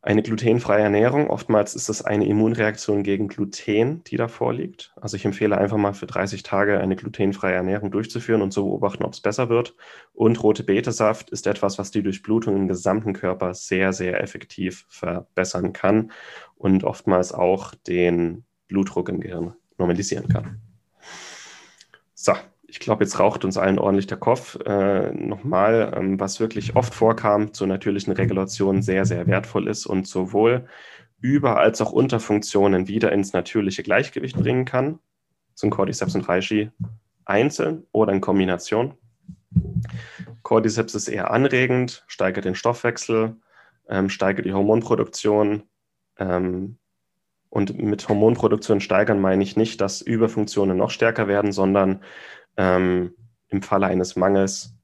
eine 0.00 0.22
glutenfreie 0.22 0.82
Ernährung. 0.82 1.28
Oftmals 1.28 1.74
ist 1.74 1.88
es 1.88 2.02
eine 2.02 2.26
Immunreaktion 2.26 3.02
gegen 3.02 3.28
Gluten, 3.28 4.04
die 4.04 4.16
da 4.16 4.28
vorliegt. 4.28 4.92
Also 5.00 5.16
ich 5.16 5.24
empfehle 5.24 5.58
einfach 5.58 5.76
mal 5.76 5.92
für 5.92 6.06
30 6.06 6.44
Tage 6.44 6.78
eine 6.78 6.94
glutenfreie 6.94 7.54
Ernährung 7.54 7.90
durchzuführen 7.90 8.42
und 8.42 8.52
zu 8.52 8.64
beobachten, 8.64 9.04
ob 9.04 9.12
es 9.12 9.20
besser 9.20 9.48
wird. 9.48 9.74
Und 10.12 10.42
rote 10.42 10.62
Betesaft 10.62 11.30
ist 11.30 11.46
etwas, 11.46 11.78
was 11.78 11.90
die 11.90 12.02
Durchblutung 12.02 12.56
im 12.56 12.68
gesamten 12.68 13.12
Körper 13.12 13.54
sehr, 13.54 13.92
sehr 13.92 14.22
effektiv 14.22 14.86
verbessern 14.88 15.72
kann 15.72 16.12
und 16.56 16.84
oftmals 16.84 17.32
auch 17.32 17.74
den 17.74 18.44
Blutdruck 18.68 19.08
im 19.08 19.20
Gehirn 19.20 19.54
normalisieren 19.78 20.28
kann. 20.28 20.60
So, 22.14 22.34
ich 22.70 22.80
glaube, 22.80 23.02
jetzt 23.02 23.18
raucht 23.18 23.46
uns 23.46 23.56
allen 23.56 23.78
ordentlich 23.78 24.06
der 24.06 24.18
Kopf. 24.18 24.58
Äh, 24.66 25.10
Nochmal, 25.12 25.94
ähm, 25.96 26.20
was 26.20 26.38
wirklich 26.38 26.76
oft 26.76 26.94
vorkam 26.94 27.54
zur 27.54 27.66
natürlichen 27.66 28.12
Regulation 28.12 28.82
sehr, 28.82 29.06
sehr 29.06 29.26
wertvoll 29.26 29.68
ist 29.68 29.86
und 29.86 30.06
sowohl 30.06 30.66
über- 31.20 31.58
als 31.58 31.80
auch 31.80 31.92
Unterfunktionen 31.92 32.86
wieder 32.86 33.10
ins 33.10 33.32
natürliche 33.32 33.82
Gleichgewicht 33.82 34.36
bringen 34.36 34.66
kann, 34.66 34.98
sind 35.54 35.70
Cordyceps 35.70 36.14
und 36.14 36.28
Reishi 36.28 36.70
einzeln 37.24 37.84
oder 37.90 38.12
in 38.12 38.20
Kombination. 38.20 38.94
Cordyceps 40.42 40.94
ist 40.94 41.08
eher 41.08 41.30
anregend, 41.30 42.04
steigert 42.06 42.44
den 42.44 42.54
Stoffwechsel, 42.54 43.36
ähm, 43.88 44.10
steigert 44.10 44.44
die 44.44 44.52
Hormonproduktion. 44.52 45.62
Ähm, 46.18 46.78
und 47.48 47.78
mit 47.78 48.06
Hormonproduktion 48.10 48.80
steigern 48.80 49.20
meine 49.20 49.42
ich 49.42 49.56
nicht, 49.56 49.80
dass 49.80 50.02
Überfunktionen 50.02 50.76
noch 50.76 50.90
stärker 50.90 51.28
werden, 51.28 51.50
sondern 51.50 52.02
ähm, 52.58 53.14
im 53.48 53.62
Falle 53.62 53.86
eines 53.86 54.16
Mangels, 54.16 54.74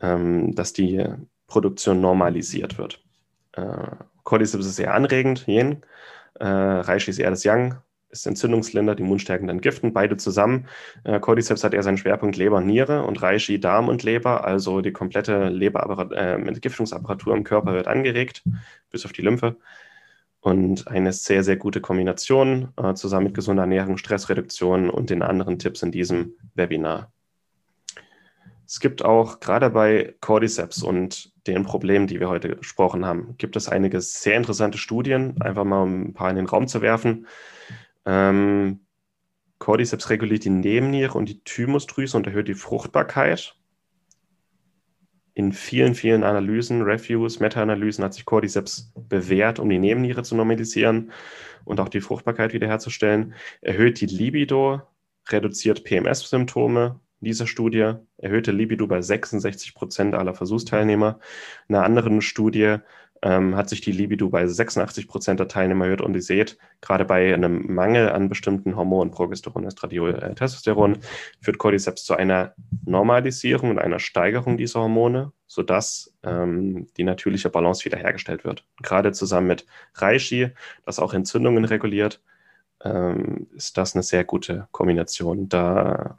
ähm, 0.00 0.54
dass 0.54 0.72
die 0.72 1.04
Produktion 1.48 2.00
normalisiert 2.00 2.78
wird. 2.78 3.02
Äh, 3.52 3.96
Cordyceps 4.22 4.66
ist 4.66 4.78
eher 4.78 4.94
anregend, 4.94 5.48
Yin. 5.48 5.82
Äh, 6.38 6.44
Reishi 6.46 7.10
ist 7.10 7.18
eher 7.18 7.30
das 7.30 7.42
Yang, 7.42 7.78
ist 8.10 8.26
Entzündungsländer, 8.26 8.94
die 8.94 9.02
immunstärkenden 9.02 9.60
Giften, 9.60 9.92
beide 9.92 10.18
zusammen. 10.18 10.68
Äh, 11.04 11.18
Cordyceps 11.18 11.64
hat 11.64 11.74
eher 11.74 11.82
seinen 11.82 11.96
Schwerpunkt 11.96 12.36
Leber 12.36 12.60
Niere 12.60 13.04
und 13.04 13.20
Reishi 13.20 13.58
Darm 13.58 13.88
und 13.88 14.02
Leber, 14.02 14.44
also 14.44 14.82
die 14.82 14.92
komplette 14.92 15.48
Leber 15.48 16.10
äh, 16.12 16.34
im 16.34 17.44
Körper 17.44 17.72
wird 17.72 17.88
angeregt, 17.88 18.44
bis 18.90 19.04
auf 19.06 19.12
die 19.12 19.22
Lymphe. 19.22 19.56
Und 20.40 20.86
eine 20.86 21.12
sehr, 21.12 21.42
sehr 21.42 21.56
gute 21.56 21.80
Kombination 21.80 22.68
äh, 22.76 22.94
zusammen 22.94 23.26
mit 23.26 23.34
gesunder 23.34 23.64
Ernährung, 23.64 23.96
Stressreduktion 23.96 24.88
und 24.88 25.10
den 25.10 25.22
anderen 25.22 25.58
Tipps 25.58 25.82
in 25.82 25.90
diesem 25.90 26.34
Webinar. 26.54 27.10
Es 28.68 28.80
gibt 28.80 29.02
auch 29.02 29.40
gerade 29.40 29.70
bei 29.70 30.14
Cordyceps 30.20 30.82
und 30.82 31.32
den 31.46 31.64
Problemen, 31.64 32.06
die 32.06 32.20
wir 32.20 32.28
heute 32.28 32.54
gesprochen 32.54 33.06
haben, 33.06 33.34
gibt 33.38 33.56
es 33.56 33.68
einige 33.68 34.00
sehr 34.02 34.36
interessante 34.36 34.76
Studien, 34.76 35.40
einfach 35.40 35.64
mal 35.64 35.82
um 35.82 36.02
ein 36.02 36.12
paar 36.12 36.28
in 36.28 36.36
den 36.36 36.46
Raum 36.46 36.68
zu 36.68 36.82
werfen. 36.82 37.26
Ähm, 38.04 38.80
Cordyceps 39.58 40.10
reguliert 40.10 40.44
die 40.44 40.50
Nebenniere 40.50 41.16
und 41.16 41.30
die 41.30 41.42
Thymusdrüse 41.42 42.16
und 42.16 42.26
erhöht 42.26 42.48
die 42.48 42.54
Fruchtbarkeit. 42.54 43.57
In 45.38 45.52
vielen, 45.52 45.94
vielen 45.94 46.24
Analysen, 46.24 46.82
Reviews, 46.82 47.38
Meta-Analysen 47.38 48.02
hat 48.02 48.12
sich 48.12 48.24
Cordyceps 48.24 48.92
bewährt, 49.08 49.60
um 49.60 49.68
die 49.68 49.78
Nebenniere 49.78 50.24
zu 50.24 50.34
normalisieren 50.34 51.12
und 51.64 51.78
auch 51.78 51.88
die 51.88 52.00
Fruchtbarkeit 52.00 52.52
wiederherzustellen. 52.54 53.34
Erhöht 53.60 54.00
die 54.00 54.06
Libido, 54.06 54.82
reduziert 55.28 55.84
PMS-Symptome. 55.84 56.98
In 57.20 57.24
dieser 57.24 57.46
Studie 57.46 57.92
erhöhte 58.16 58.50
Libido 58.50 58.88
bei 58.88 59.00
66 59.00 59.74
Prozent 59.74 60.16
aller 60.16 60.34
Versuchsteilnehmer. 60.34 61.20
In 61.68 61.76
einer 61.76 61.84
anderen 61.84 62.20
Studie 62.20 62.78
ähm, 63.22 63.56
hat 63.56 63.68
sich 63.68 63.80
die 63.80 63.92
Libido 63.92 64.28
bei 64.28 64.46
86 64.46 65.08
Prozent 65.08 65.40
der 65.40 65.48
Teilnehmer 65.48 65.86
erhöht. 65.86 66.00
Und 66.00 66.14
ihr 66.14 66.22
seht, 66.22 66.58
gerade 66.80 67.04
bei 67.04 67.34
einem 67.34 67.72
Mangel 67.74 68.10
an 68.10 68.28
bestimmten 68.28 68.76
Hormonen, 68.76 69.10
Progesteron, 69.10 69.64
Estradiol, 69.64 70.14
äh, 70.14 70.34
Testosteron, 70.34 70.98
führt 71.40 71.58
Cordyceps 71.58 72.04
zu 72.04 72.14
einer 72.14 72.54
Normalisierung 72.84 73.70
und 73.70 73.78
einer 73.78 73.98
Steigerung 73.98 74.56
dieser 74.56 74.80
Hormone, 74.80 75.32
sodass 75.46 76.14
ähm, 76.22 76.86
die 76.96 77.04
natürliche 77.04 77.50
Balance 77.50 77.84
wiederhergestellt 77.84 78.44
wird. 78.44 78.64
Gerade 78.82 79.12
zusammen 79.12 79.48
mit 79.48 79.66
Reishi, 79.94 80.50
das 80.84 80.98
auch 80.98 81.14
Entzündungen 81.14 81.64
reguliert, 81.64 82.22
ähm, 82.84 83.48
ist 83.54 83.76
das 83.76 83.94
eine 83.94 84.02
sehr 84.02 84.24
gute 84.24 84.68
Kombination. 84.72 85.48
Da 85.48 86.18